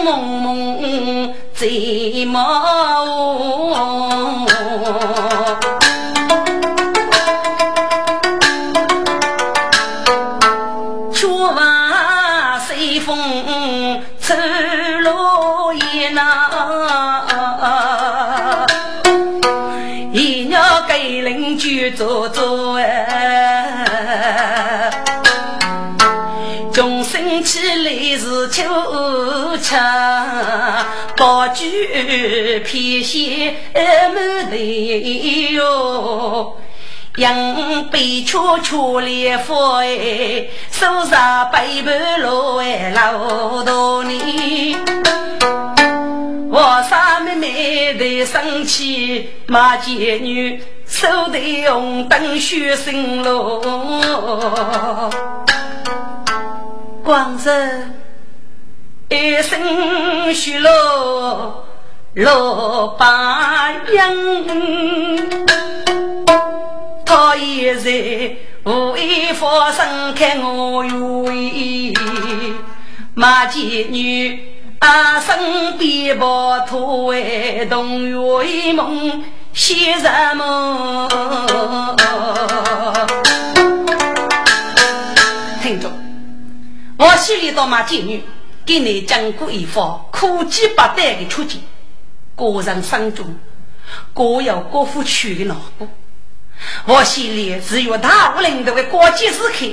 [0.07, 2.39] 蒙蒙最美。
[21.99, 23.85] 做做哎，
[26.73, 28.63] 众生起来是秋
[29.61, 30.87] 茶，
[31.17, 31.65] 宝酒
[32.65, 33.57] 偏显
[34.15, 36.57] 满地哟。
[37.19, 44.79] 杨杯悄悄烈火哎，手上背盘罗哎老多年。
[46.49, 50.63] 我三妹妹的生气骂街女。
[50.87, 53.61] 手提红灯雪生路，
[57.05, 57.95] 光人
[59.11, 60.69] 一生雪路
[62.15, 65.29] 路把影，
[67.09, 68.37] 他也在
[68.71, 71.95] 无意发生看我愿，
[73.15, 74.39] 马姐女
[74.79, 79.25] 啊身边抱头为同圆梦。
[79.55, 81.09] 写什么？
[85.63, 85.91] 听着，
[86.99, 88.23] 我心里倒马妓女
[88.67, 89.83] 给你讲过一番
[90.13, 91.63] 苦鸡八代的处境，
[92.37, 93.35] 个人生中
[94.13, 95.89] 各有各付出的脑补。
[96.87, 99.67] 我心里只有大无领导的关键时刻，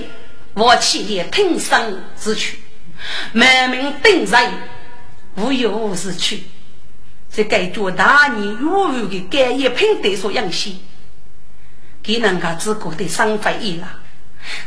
[0.54, 2.60] 我气力挺身而去，
[3.34, 4.52] 满门登人，
[5.36, 6.44] 无有是去。
[7.32, 10.80] 这该做大年月月的干叶品德所养起，
[12.02, 14.00] 给人家自个的生活意了，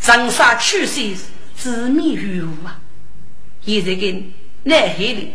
[0.04, 1.00] 人生取舍
[1.56, 2.78] 自命于物啊！
[3.64, 4.32] 现在跟
[4.64, 5.32] 男孩里，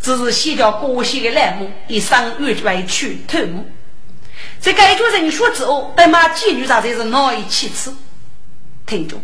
[0.00, 3.66] 只是写叫过些的栏目，一生越委屈透目。
[4.60, 7.92] 这该做人说之后，对骂妓女啥才是难以启齿。
[8.86, 9.16] 听着，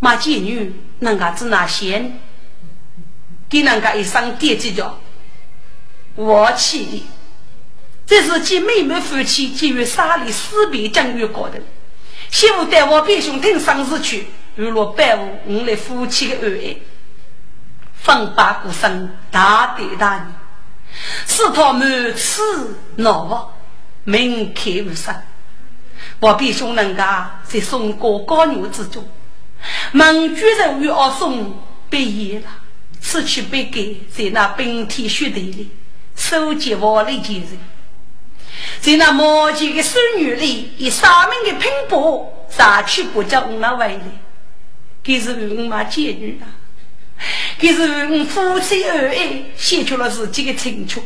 [0.00, 2.20] 骂妓女人家只拿钱，
[3.48, 4.98] 给人家一生惦记着。
[6.16, 7.06] 我气的，
[8.04, 11.60] 这是继妹妹夫妻基于杀里死别将越高的，
[12.30, 16.76] 媳妇带我弟兄听生死去，如若拜我我们夫妻的恩爱，
[17.94, 20.26] 风八股生大地大年，
[21.26, 23.48] 是他满此恼望，
[24.08, 25.14] 门开无生。
[26.18, 29.06] 我弟兄人家在送过高牛之中，
[29.92, 32.46] 蒙居人与阿送毕业了，
[33.02, 35.70] 此去别给在那冰天雪地里。
[36.16, 37.58] 收集我的精神，
[38.80, 44.00] 在那毛钱的孙女里，以生命的拼搏，杀去不叫我那回来。
[45.02, 46.48] 这是我妈贱女啊！
[47.58, 51.04] 这是我夫妻恩爱，献出了自己的青春，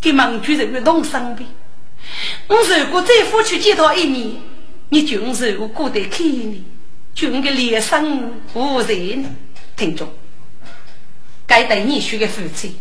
[0.00, 1.48] 给蒙主人的动生病。
[2.46, 4.36] 我如果再夫妻见到一面，
[4.90, 6.64] 你就是我过得开你，
[7.14, 8.04] 就我的脸上
[8.54, 9.36] 无人
[9.76, 10.06] 听着，
[11.46, 12.76] 该对你娶的夫妻。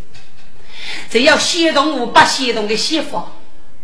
[1.09, 3.23] 只要先动无不先动的媳妇，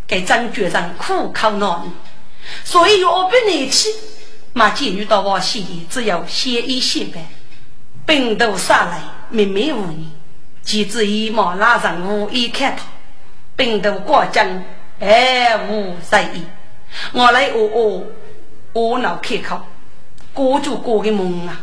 [0.06, 1.92] 给张局长苦口难言，
[2.64, 3.90] 所以我不难气。
[4.54, 7.24] 马妓女到我心里，只要先一先办，
[8.08, 10.12] 病毒杀来，密密无言，
[10.64, 12.84] 几只一毛拉上无一看头，
[13.56, 14.64] 病毒过江，
[15.00, 16.44] 哎无在意。
[17.14, 18.04] 我来哦哦，
[18.74, 19.60] 我脑开口，
[20.34, 21.62] 过就过个梦啊，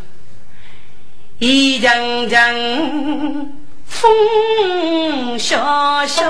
[1.39, 3.53] 一阵阵。
[3.87, 5.57] 风萧
[6.07, 6.27] 萧，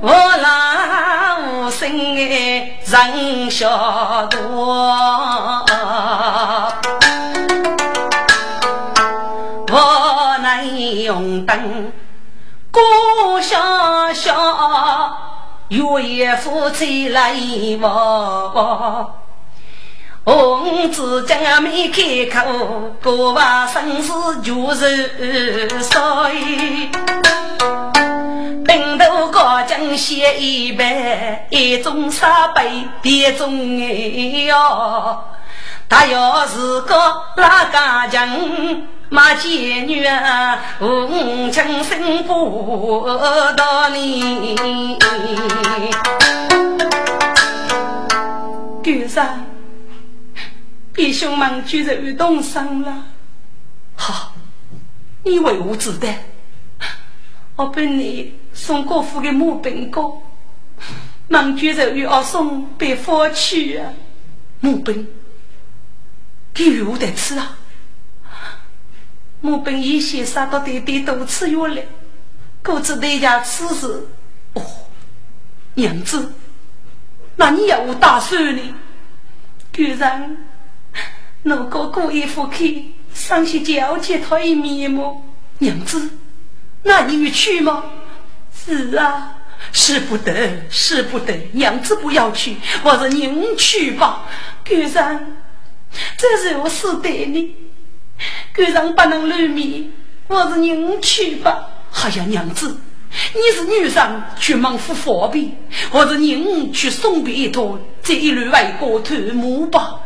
[0.00, 5.64] 我来无声哎，人晓多。
[11.10, 11.92] 用灯
[12.70, 13.58] 过萧
[14.14, 14.32] 萧，
[15.66, 17.34] 月夜夫妻来
[17.80, 19.12] 往。
[20.22, 25.90] 红子将没开口，国王生死就是水。
[28.64, 35.24] 兵头高将写一杯，一种沙杯，一种哎哟。
[35.88, 36.94] 他要是个
[37.34, 38.28] 拉家将，
[39.12, 43.04] 马贱女啊，红枪生不
[43.56, 44.56] 到你。
[50.94, 53.04] 弟兄们居然遇动伤了。
[53.96, 54.32] 好，
[55.24, 56.14] 你为我子弹，
[57.56, 60.02] 我本你送过府给木本哥，
[61.26, 63.92] 忙居然与我送被放去啊！
[64.60, 65.08] 木本，
[66.52, 67.56] 给我的吃啊！
[69.42, 71.82] 我本一些杀到爹爹多次药来，
[72.62, 74.06] 各自代价吃时，
[74.52, 74.62] 哦，
[75.74, 76.32] 娘子，
[77.36, 78.74] 那你要我打算呢？
[79.72, 80.36] 居然，
[81.44, 82.54] 我哥哥一副口，
[83.14, 85.24] 上去交接他一面目，
[85.58, 86.10] 娘子，
[86.82, 87.84] 那你去吗？
[88.52, 89.38] 是啊，
[89.72, 94.26] 是不得，是不得，娘子不要去，我是您去吧。
[94.64, 95.36] 居然，
[96.18, 97.69] 这是我是对你。
[98.54, 99.90] 狗上不能露面，
[100.28, 101.68] 我是您去吧。
[101.92, 102.78] 哎呀，娘子，
[103.34, 105.56] 你是女生，去忙付方便，
[105.90, 110.00] 我是您去送别一坨，这一路外国头目吧。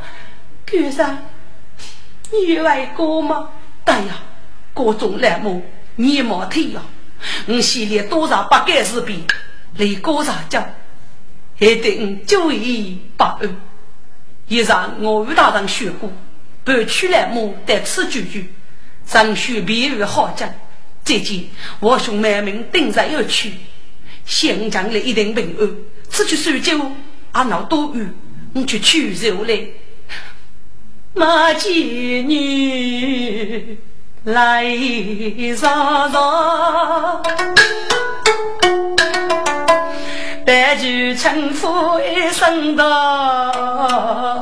[0.66, 1.18] 狗上，
[2.32, 3.50] 你外国吗？
[3.84, 4.22] 对呀，
[4.72, 5.62] 各种栏目
[5.96, 6.82] 你莫提呀。
[7.46, 9.24] 我系列多少八盖视频，
[9.76, 10.62] 来高上讲，
[11.58, 13.48] 还得我九一八二，
[14.48, 16.10] 以上我与大人学过。
[16.64, 18.52] 不取来木得此句句，
[19.06, 20.48] 张须比喻好讲。
[21.04, 21.50] 最近
[21.80, 23.52] 我兄妹们定在要去，
[24.24, 25.70] 县长里一定平安。
[26.08, 26.80] 此去数酒，
[27.32, 28.08] 阿闹多余，
[28.54, 29.58] 你去取肉来。
[31.12, 33.78] 马妓女
[34.24, 34.64] 来
[35.54, 37.22] 上上，
[40.46, 44.40] 白驹乘夫一声道。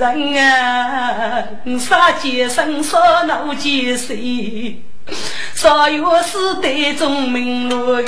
[0.00, 1.44] 人啊，
[1.78, 4.76] 杀奸生杀怒奸谁？
[5.54, 8.02] 少有是对中明路哎，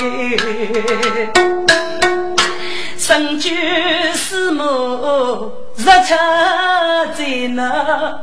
[2.97, 3.51] 生居
[4.15, 6.15] 死母日出
[7.13, 8.17] 在那，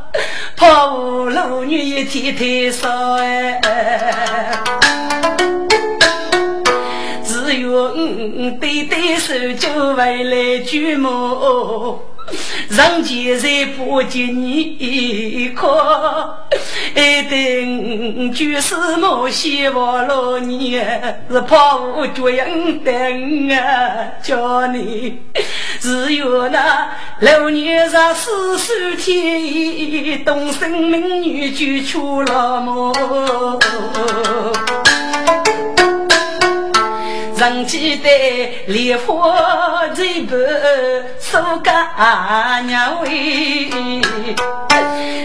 [0.56, 2.88] 抛无路女一天天少
[3.20, 3.60] 哎，
[7.24, 12.00] 只有我对对手就为来举目。
[12.70, 16.38] 人间再不见你可，
[16.94, 22.48] 爱等就是我希望老年是怕我绝样
[22.84, 25.18] 等啊，叫你
[25.80, 26.88] 只有那
[27.20, 32.92] 老年上四十天，东生命女就出了门。
[37.40, 38.10] 人记得
[38.66, 39.34] 烈火
[39.94, 40.36] 最不
[41.18, 43.70] 苏干娘为，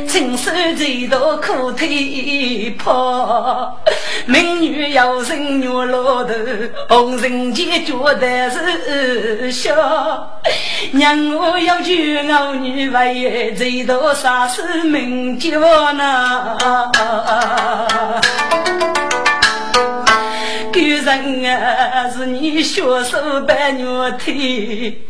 [0.07, 3.69] 亲手最多苦腿破，
[4.25, 6.33] 美女要人女老头，
[6.87, 9.75] 红尘间觉得是笑，
[10.91, 15.59] 娘我要娶我女为最多杀死名叫
[15.91, 16.55] 呢。
[20.81, 25.01] 人啊，是你血手白牛腿，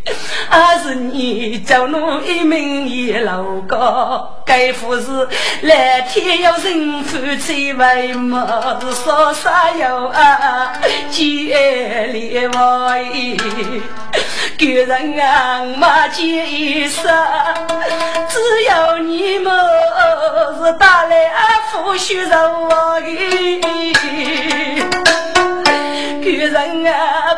[0.50, 4.44] 还是你叫奴一命一老高？
[4.46, 5.28] 该夫是
[5.62, 8.80] 蓝天要人夫妻为么？
[8.82, 10.74] 是说啥要啊？
[11.10, 13.04] 结连外，
[14.58, 17.12] 个人啊，马结一生，
[18.30, 19.52] 只要你们
[20.60, 21.32] 是打来
[21.72, 22.68] 夫婿肉
[23.02, 23.66] 个人啊，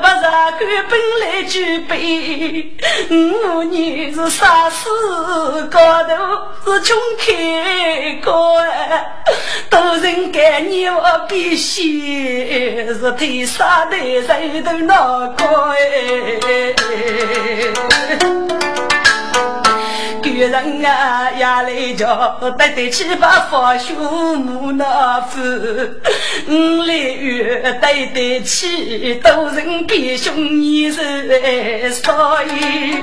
[0.02, 0.58] 不杀狗
[0.90, 2.74] 本来举杯。
[3.10, 4.90] 我你是啥事
[5.72, 6.10] 高头
[6.66, 8.66] 是穷开高啊，
[9.70, 14.98] 都人给你我必须是替杀的人都难
[15.36, 15.78] 过哎。
[20.38, 25.40] 女人啊，压来叫得得七八方兄母那夫，
[26.48, 33.02] 五来月得得起多人比兄你是少爷。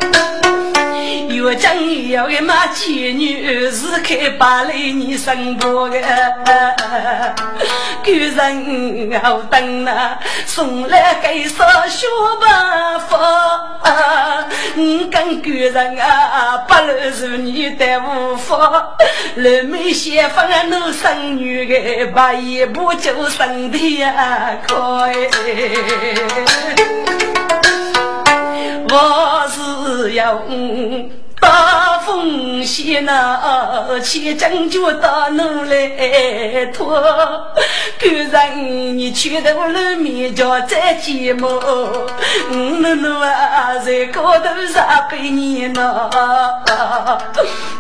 [1.29, 1.75] 岳江
[2.11, 5.97] 要个马妓女是开八来你生婆个，
[8.05, 10.17] 女人好等啊，
[10.47, 12.07] 送来给少小
[12.41, 12.47] 白
[13.09, 18.97] 发，你跟女人啊，不能是你的无法，
[19.35, 24.75] 人没先锋啊，能生女的，把一步就生的呀，可
[28.91, 30.41] 我是要。
[31.45, 36.99] 大风险呐，千将就到侬来托。
[38.01, 41.47] 狗人你去到了面叫再见么？
[41.51, 46.09] 我侬啊在高头上被你呐，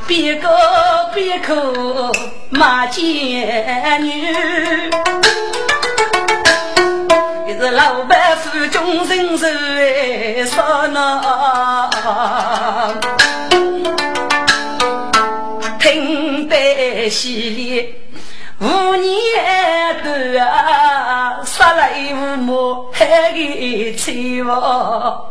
[0.07, 0.49] 别个
[1.15, 2.13] 别口
[2.51, 4.37] 骂贱女。
[7.57, 9.47] 是老板府中人手
[9.79, 11.23] 哎，啥呢？
[15.79, 17.95] 听得稀里
[18.61, 24.13] 五年多啊，杀了一五亩海的菜
[24.45, 25.23] 房，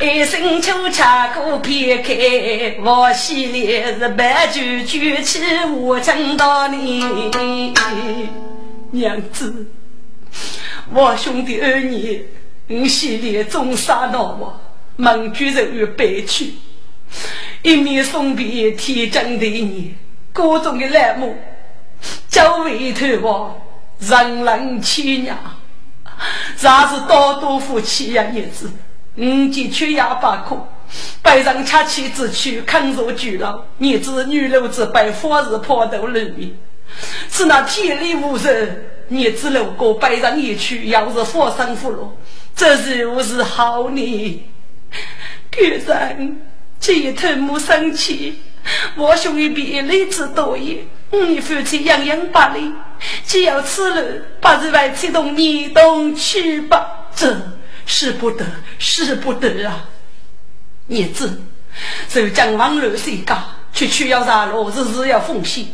[0.00, 5.40] 一声秋茶过片开，我心里是白酒举起
[5.80, 7.30] 我称到你
[8.92, 9.66] 娘子。
[10.92, 12.22] 我兄弟二年，
[12.68, 14.60] 我心里总杀恼我，
[14.96, 16.54] 孟举人与悲去，
[17.62, 19.94] 一面送别天真的你，
[20.32, 21.36] 各种的栏目，
[22.28, 23.62] 交委托我，
[23.98, 25.36] 人人欺压，
[26.56, 28.24] 啥是刀多夫妻呀？
[28.34, 28.70] 日子，
[29.16, 30.56] 五姐缺牙八颗，
[31.22, 36.52] 背上恰妻之躯，扛着巨牢，儿子女流之辈，方是破头露面，
[37.30, 38.86] 是那天理无人。
[39.12, 42.16] 你子路过背上一去，要是佛生福禄，
[42.54, 44.46] 这是我是好呢。
[45.50, 46.40] 狗人，
[46.80, 48.40] 这头没生气，
[48.96, 52.72] 我兄弟比日子多也，你夫妻样样把里，
[53.26, 57.06] 只要此路，把日外启动你动去吧。
[57.14, 57.36] 这
[57.84, 58.46] 使不得，
[58.78, 59.84] 使不得啊！
[60.88, 61.42] 儿子，
[62.08, 63.38] 就将往路谁干？
[63.72, 65.66] 区区要杀戮，日日要奉献。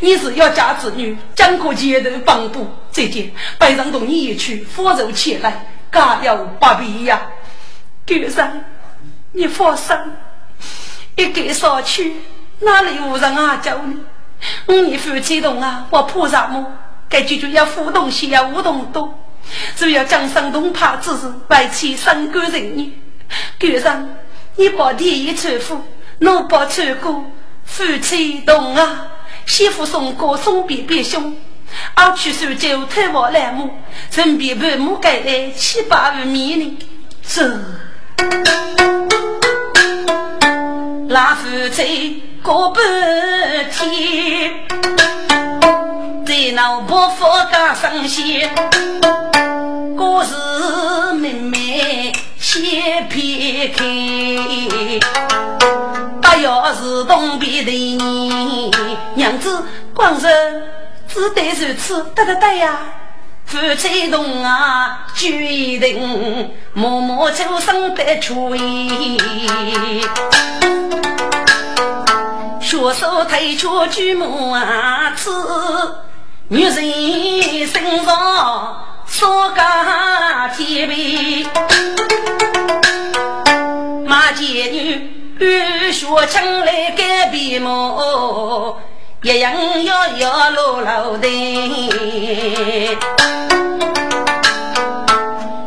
[0.00, 2.66] 你是要嫁子女，江可街头帮补。
[2.90, 7.20] 这件白上同你一去，佛祖前来，嘎掉不必呀。
[8.06, 8.64] 狗人，
[9.32, 9.96] 你放心，
[11.16, 12.16] 一给上去，
[12.60, 13.78] 哪里无人啊叫
[14.66, 14.80] 你？
[14.82, 16.66] 你夫妻同啊，我菩萨么？
[17.08, 19.18] 该解决要互动些，要互动多。
[19.76, 22.92] 只要将山东怕只是外戚三个人呢。
[23.60, 24.16] 狗人，
[24.56, 25.78] 你把第一嘱咐，
[26.20, 27.24] 我把错过。
[27.64, 29.06] 夫妻同啊，
[29.46, 31.36] 媳妇送过送别别兄，
[31.94, 33.70] 二去收酒太忙来木，
[34.10, 36.78] 身边伴母盖来七八万米呢。
[37.26, 37.48] 这
[41.14, 42.82] 那夫妻过半
[43.70, 44.52] 天，
[46.26, 48.52] 在那不佛家上线，
[49.96, 50.34] 故事
[51.12, 53.84] 妹妹先撇开。
[56.20, 58.72] 不要是东边的你
[59.14, 59.62] 娘子，
[59.94, 60.26] 光是
[61.06, 62.76] 只得如此，得得得呀！
[63.46, 69.18] 夫妻同啊，决定默默出生的出意，
[72.60, 75.30] 学手推出举目啊，此
[76.48, 76.74] 女人
[77.66, 79.62] 身上少个
[80.56, 81.46] 天命，
[84.06, 85.10] 马姐女。
[85.40, 88.80] 雨雪请来改变么？
[89.24, 89.54] 一样
[89.84, 91.26] 要要落楼的。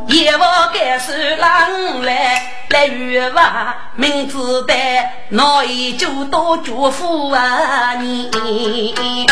[0.08, 4.76] 一望该是郎来来雨娃，明知道
[5.30, 9.26] 那一就多祝福啊你。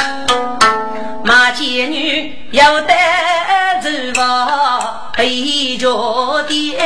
[1.23, 6.79] 马姐女要带走我陪着爹。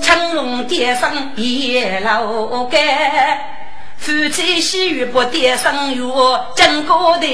[0.00, 3.59] 青龙街上一老盖，
[4.10, 6.02] 夫妻喜悦不叠上月，
[6.56, 7.28] 金高台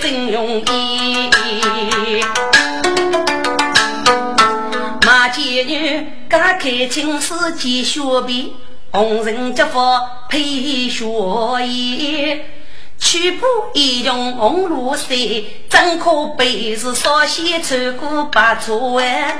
[0.00, 1.30] 真容易。
[5.04, 8.54] 马姐女刚开青丝见雪碧，
[8.90, 10.00] 红人结发
[10.30, 10.38] 配
[10.88, 11.04] 雪
[11.66, 12.40] 衣。
[12.98, 13.44] 曲步
[13.74, 15.14] 一用红芦伞，
[15.68, 19.38] 怎可悲是少先穿过百座湾？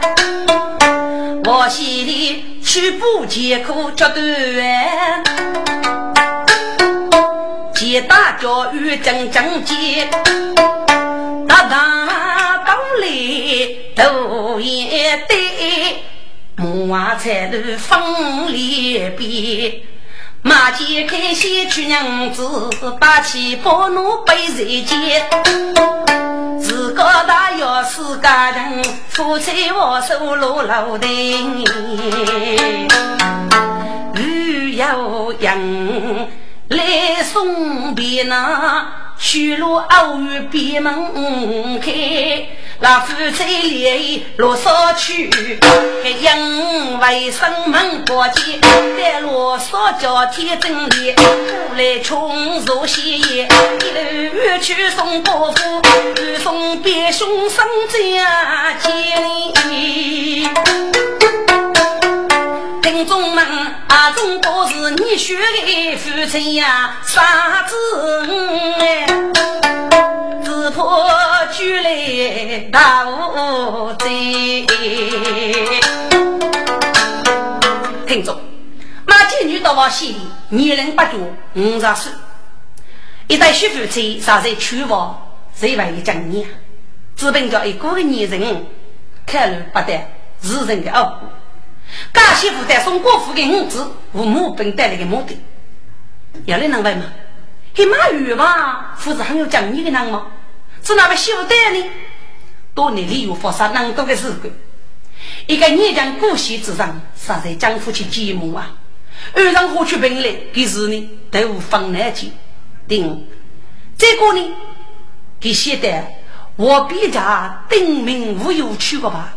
[1.47, 5.25] 我心里曲步艰苦脚断，
[7.85, 10.11] 肩大脚与正正肩，
[11.47, 16.03] 大大道理都也对，
[16.57, 19.83] 木瓦彩路风里边。
[20.41, 25.23] 马前开先娶娘子，打起包奴背在肩。
[26.59, 31.09] 自个大要是家人，夫妻握手落楼台。
[34.17, 35.59] 雨又阳
[36.75, 42.49] 来送别那，去路偶遇闭门开。
[42.81, 45.31] 那夫妻俩落沙去，
[46.05, 48.59] 因为生门过节，
[48.99, 51.25] 在罗嗦叫天正烈，过
[51.77, 53.49] 来穷如喜宴，
[53.81, 53.91] 一
[54.29, 55.81] 路去送伯父，
[56.21, 58.75] 又送别兄上家
[59.71, 60.49] 里。
[62.85, 63.43] 听众们，
[63.89, 67.75] 啊，中国是你学的父亲呀，傻子
[68.79, 69.07] 哎，
[70.45, 74.67] 只怕举来大无罪。
[78.07, 78.39] 听众，
[79.07, 80.19] 马金女到我心里，
[80.51, 82.13] 年龄不足五十岁，
[83.29, 86.47] 一代媳妇妻尚在娶房，谁为讲你？
[87.17, 88.67] 只凭着一个的女人，
[89.25, 90.07] 看路不得
[90.43, 91.19] 世人的恶。
[92.23, 95.37] 家媳妇带送国父给儿子，父母本带来的目的，
[96.47, 97.05] 有人能问吗？
[97.75, 100.29] 黑马玉吧，父子很有讲义的人吗？
[100.83, 101.85] 是哪位媳妇带呢？
[102.75, 104.49] 多年里有发生那么多的事故，
[105.47, 108.73] 一个年将古稀之人，实在将夫妻寂寞啊！
[109.33, 110.35] 二人何去本来？
[110.53, 112.29] 给是呢，都无方难解。
[112.87, 113.27] 定
[113.97, 114.55] 这个呢，
[115.41, 116.05] 给写的
[116.57, 119.35] 我比较定名无有去过吧？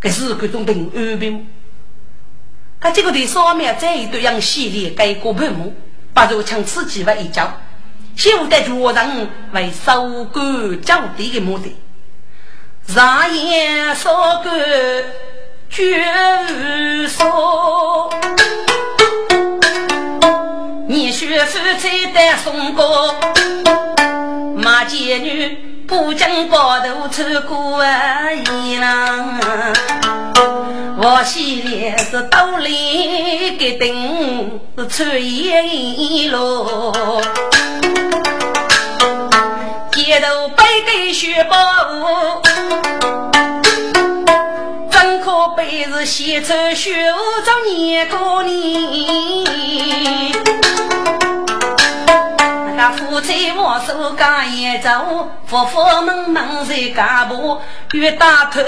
[0.00, 1.46] 可是各种病安病。
[2.80, 5.74] 他这个对上面这一对样系列改过半目，
[6.14, 7.52] 不如强刺激为一招，
[8.16, 11.76] 现在主人为收割交地的目的。
[12.86, 14.10] 上言收
[14.44, 14.50] 割
[15.68, 16.04] 绝
[16.48, 18.10] 无说，
[20.86, 23.14] 你学夫妻的送过，
[24.56, 30.67] 马姐女不将包头穿过衣裳。
[31.00, 36.92] 我心里是兜里给灯穿一路，
[39.92, 41.56] 街头背个雪包，
[44.90, 46.92] 整颗被子洗出雪
[47.44, 48.58] 中年过年。
[52.78, 57.58] 那夫妻握手干一走，夫妇们忙在家务，
[57.90, 58.60] 越打头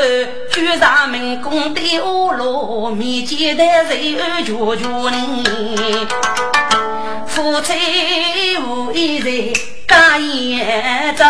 [0.51, 6.09] 就上门宫的屋路，面前的人就就你。
[7.25, 10.61] 夫妻无一在干一
[11.17, 11.25] 走，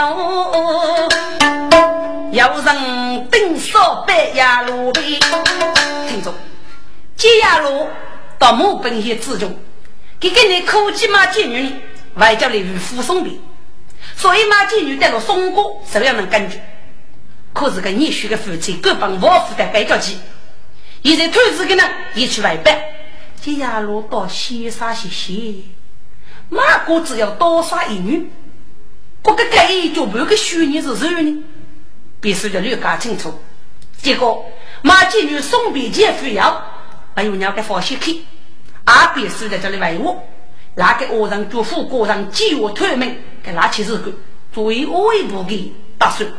[2.33, 5.21] 有人顶烧白牙路边。
[6.09, 6.33] 听着，
[7.15, 7.87] 接牙路
[8.39, 9.55] 到木本县之中，
[10.19, 11.79] 给给你苦鸡嘛妓女。
[12.15, 13.33] 外叫你与父送别，
[14.17, 16.61] 所以马金女带了松果，什么样的感觉？
[17.53, 20.17] 可是个女婿的夫妻各帮王府的该叫鸡，
[21.03, 21.83] 现在兔子的呢
[22.15, 22.79] 也去外办，
[23.43, 25.55] 这下路到西沙些些，
[26.49, 28.31] 马哥只要多杀一女，
[29.23, 31.43] 不个该就半个虚拟是谁呢？
[32.21, 33.41] 必须得略搞清楚。
[34.03, 34.45] 结果
[34.83, 36.65] 马金女送别前非要，
[37.15, 38.23] 还有两个放心去，
[38.85, 40.23] 阿必须在这里为我。
[40.77, 44.13] 那个恶人祝福国人饥饿透明，给拿起日干，
[44.53, 46.31] 作为恶一部的打算。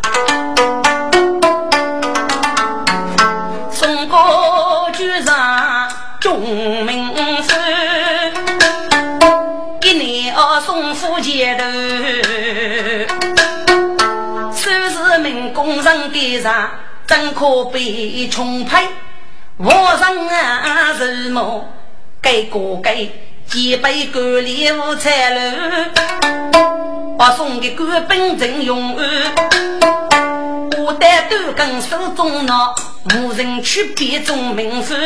[3.69, 6.39] 宋高居上中
[6.86, 7.13] 名
[7.43, 7.53] 府，
[9.82, 11.65] 一年二送夫街头，
[14.53, 16.69] 收拾民工人的上，
[17.05, 18.88] 怎可被穷配？
[19.57, 21.67] 我上啊什么
[22.21, 23.11] 给个给？
[23.52, 25.41] 几杯干礼物菜楼，
[27.20, 29.06] 我送的干本真用安。
[30.82, 32.74] 我带豆跟手中拿，
[33.14, 34.97] 无人去别中名分。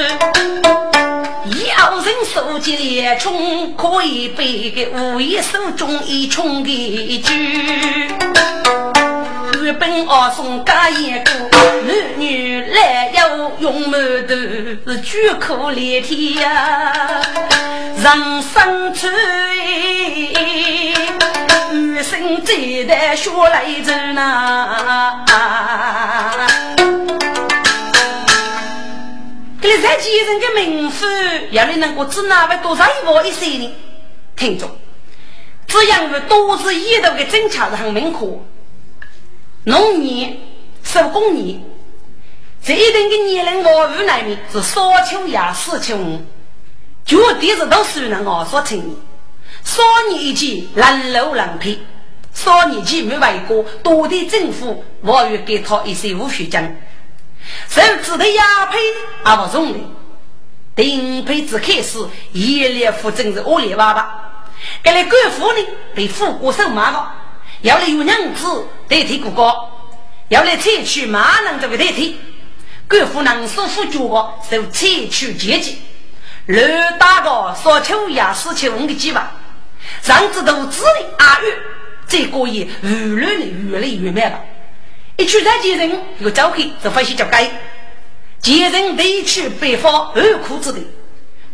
[1.48, 7.34] 有人手机连冲，可以背个无一手中一冲的酒。
[9.56, 11.32] 日本二送加一个，
[11.88, 13.30] 男女来要
[13.60, 14.36] 用馒头
[14.91, 17.22] 是举苦连天呀，
[17.97, 19.08] 人生处，
[21.72, 25.26] 女生最得学来走呐。
[29.62, 33.74] 给你再几人的名分，要你能够知哪位多少一毛一岁呢？
[34.36, 34.70] 听着，
[35.66, 38.28] 这样的都是一头的真巧是很明可。
[39.66, 40.38] 农年、
[40.84, 41.59] 手工年，
[42.63, 46.22] 这一定的年龄我无难免是少秋呀，四秋五，
[47.03, 48.95] 绝对是都算能熬说成年。
[49.63, 51.80] 少年一季人路人配，
[52.32, 56.72] 少年期没为过，多的政府我欲给他一些无血浆，
[57.68, 58.78] 甚至的压配
[59.24, 59.80] 而不中的，
[60.76, 61.97] 顶配之开始，
[62.34, 64.43] 一列夫真是恶劣娃娃，
[64.84, 67.13] 给来官府呢被富国收买了。
[67.66, 69.51] 要来有娘子代替哥哥，
[70.30, 72.16] 要来采取马能这个代替，
[72.88, 75.80] 官府能说服脚个受采取阶级，
[76.45, 76.63] 刘
[76.99, 79.32] 大哥说秋雅四千五的计划，
[80.03, 81.53] 让子都子的阿玉，
[82.07, 84.39] 这个也越来越来越慢了。
[85.18, 87.49] 一去在接人，又走开，就发现叫该
[88.41, 90.86] 接人得去北方二苦之地，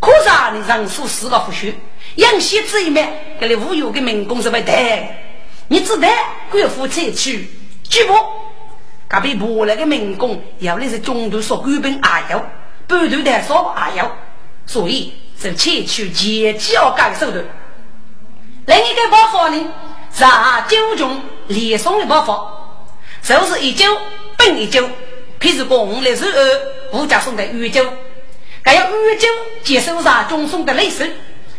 [0.01, 1.74] 可是，你人数四个不虚，
[2.16, 5.20] 养西子一面，给你无有的民工是不得，
[5.72, 6.07] 你只得
[6.49, 7.49] 官府采取
[7.89, 8.30] 举报。
[9.07, 12.45] 隔壁婆那个民工要的是中途说官兵阿幺，
[12.88, 14.11] 半途的说阿幺，
[14.65, 17.45] 所以是采取阶级要改手段。
[18.65, 19.74] 另一个办法呢，
[20.13, 20.26] 是
[20.67, 22.51] 九中连送的办法，
[23.24, 23.86] 就是一九
[24.38, 24.84] 本一九，
[25.39, 27.86] 譬如讲历史二吴家送的玉九，
[28.65, 29.30] 还要玉九
[29.63, 31.09] 接受上中送的类似，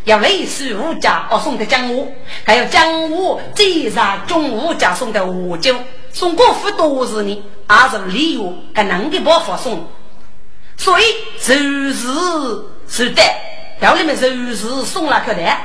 [0.05, 5.75] 要类似吴家哦送的江武，还有江武接上中吴家送的五九。
[6.11, 9.87] 送过府多时呢，还是理由还能给包发送，
[10.77, 11.03] 所以
[11.39, 13.23] 就是是的，
[13.79, 15.59] 要你们就是送了客单，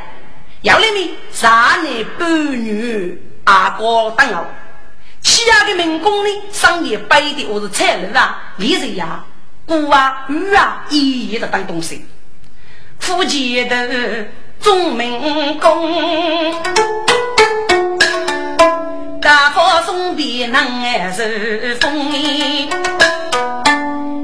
[0.62, 1.50] 要你们三
[1.84, 4.44] 男半女阿哥等候，
[5.20, 9.22] 其他的民工呢，商业摆的或是菜楼啊、猎人呀、
[9.66, 12.06] 鼓啊、鱼啊，一一的当东西，
[12.98, 14.26] 福建的
[14.60, 16.54] 中民工。
[19.20, 22.10] 大佛送别能哎是风，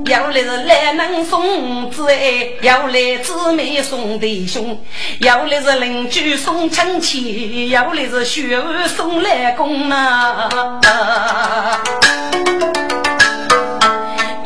[0.06, 4.82] 要来是来能送子哎，要来姊妹送弟兄，
[5.20, 10.48] 要来是邻居送亲戚，要来是学儿送来公啊。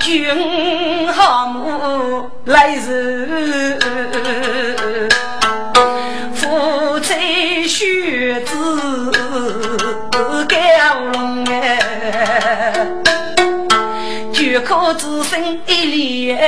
[0.01, 3.77] 君好母来日，
[6.33, 8.55] 夫妻学子。
[10.49, 11.77] 高龙哎，
[14.33, 16.39] 就可只剩一两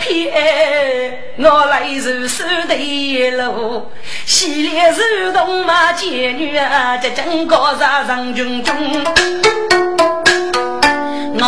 [0.00, 3.86] 片，我来如手的路，
[4.26, 8.74] 西凉如东马见女啊，这整个上上军中，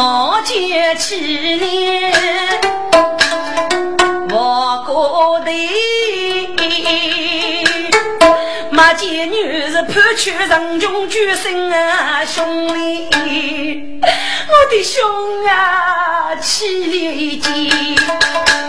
[0.01, 1.17] 我见起
[1.57, 2.13] 年，
[4.31, 5.51] 我过的。
[8.71, 15.03] 马见女是判去人穷举身啊，兄弟，我的兄
[15.49, 17.99] 啊，起立间，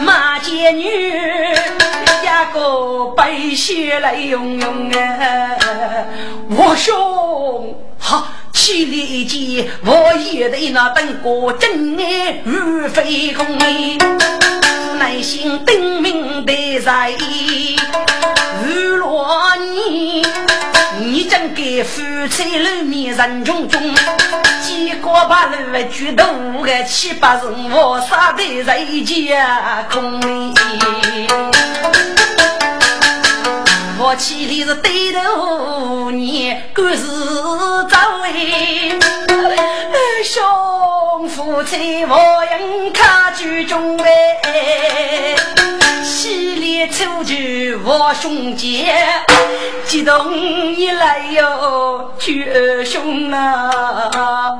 [0.01, 6.07] 马见女一个白血来涌涌啊，
[6.57, 8.25] 我兄哈。
[8.53, 13.57] 起立间，我也得那等过真爱如飞空，
[14.97, 17.77] 内心定明的在意。
[18.65, 20.25] 如若你，
[20.99, 23.81] 你真该夫妻露面人群中，
[24.61, 25.55] 几个把路
[25.91, 26.25] 举头
[26.61, 30.53] 个七八人，我杀的在家空里。
[34.09, 37.03] 我起的是对头你，官是
[37.87, 38.99] 早位，
[40.23, 45.35] 兄夫妻我应卡居中哎，
[46.03, 48.95] 喜里出去我兄姐，
[49.85, 54.55] 激动一来哟，举兄啊。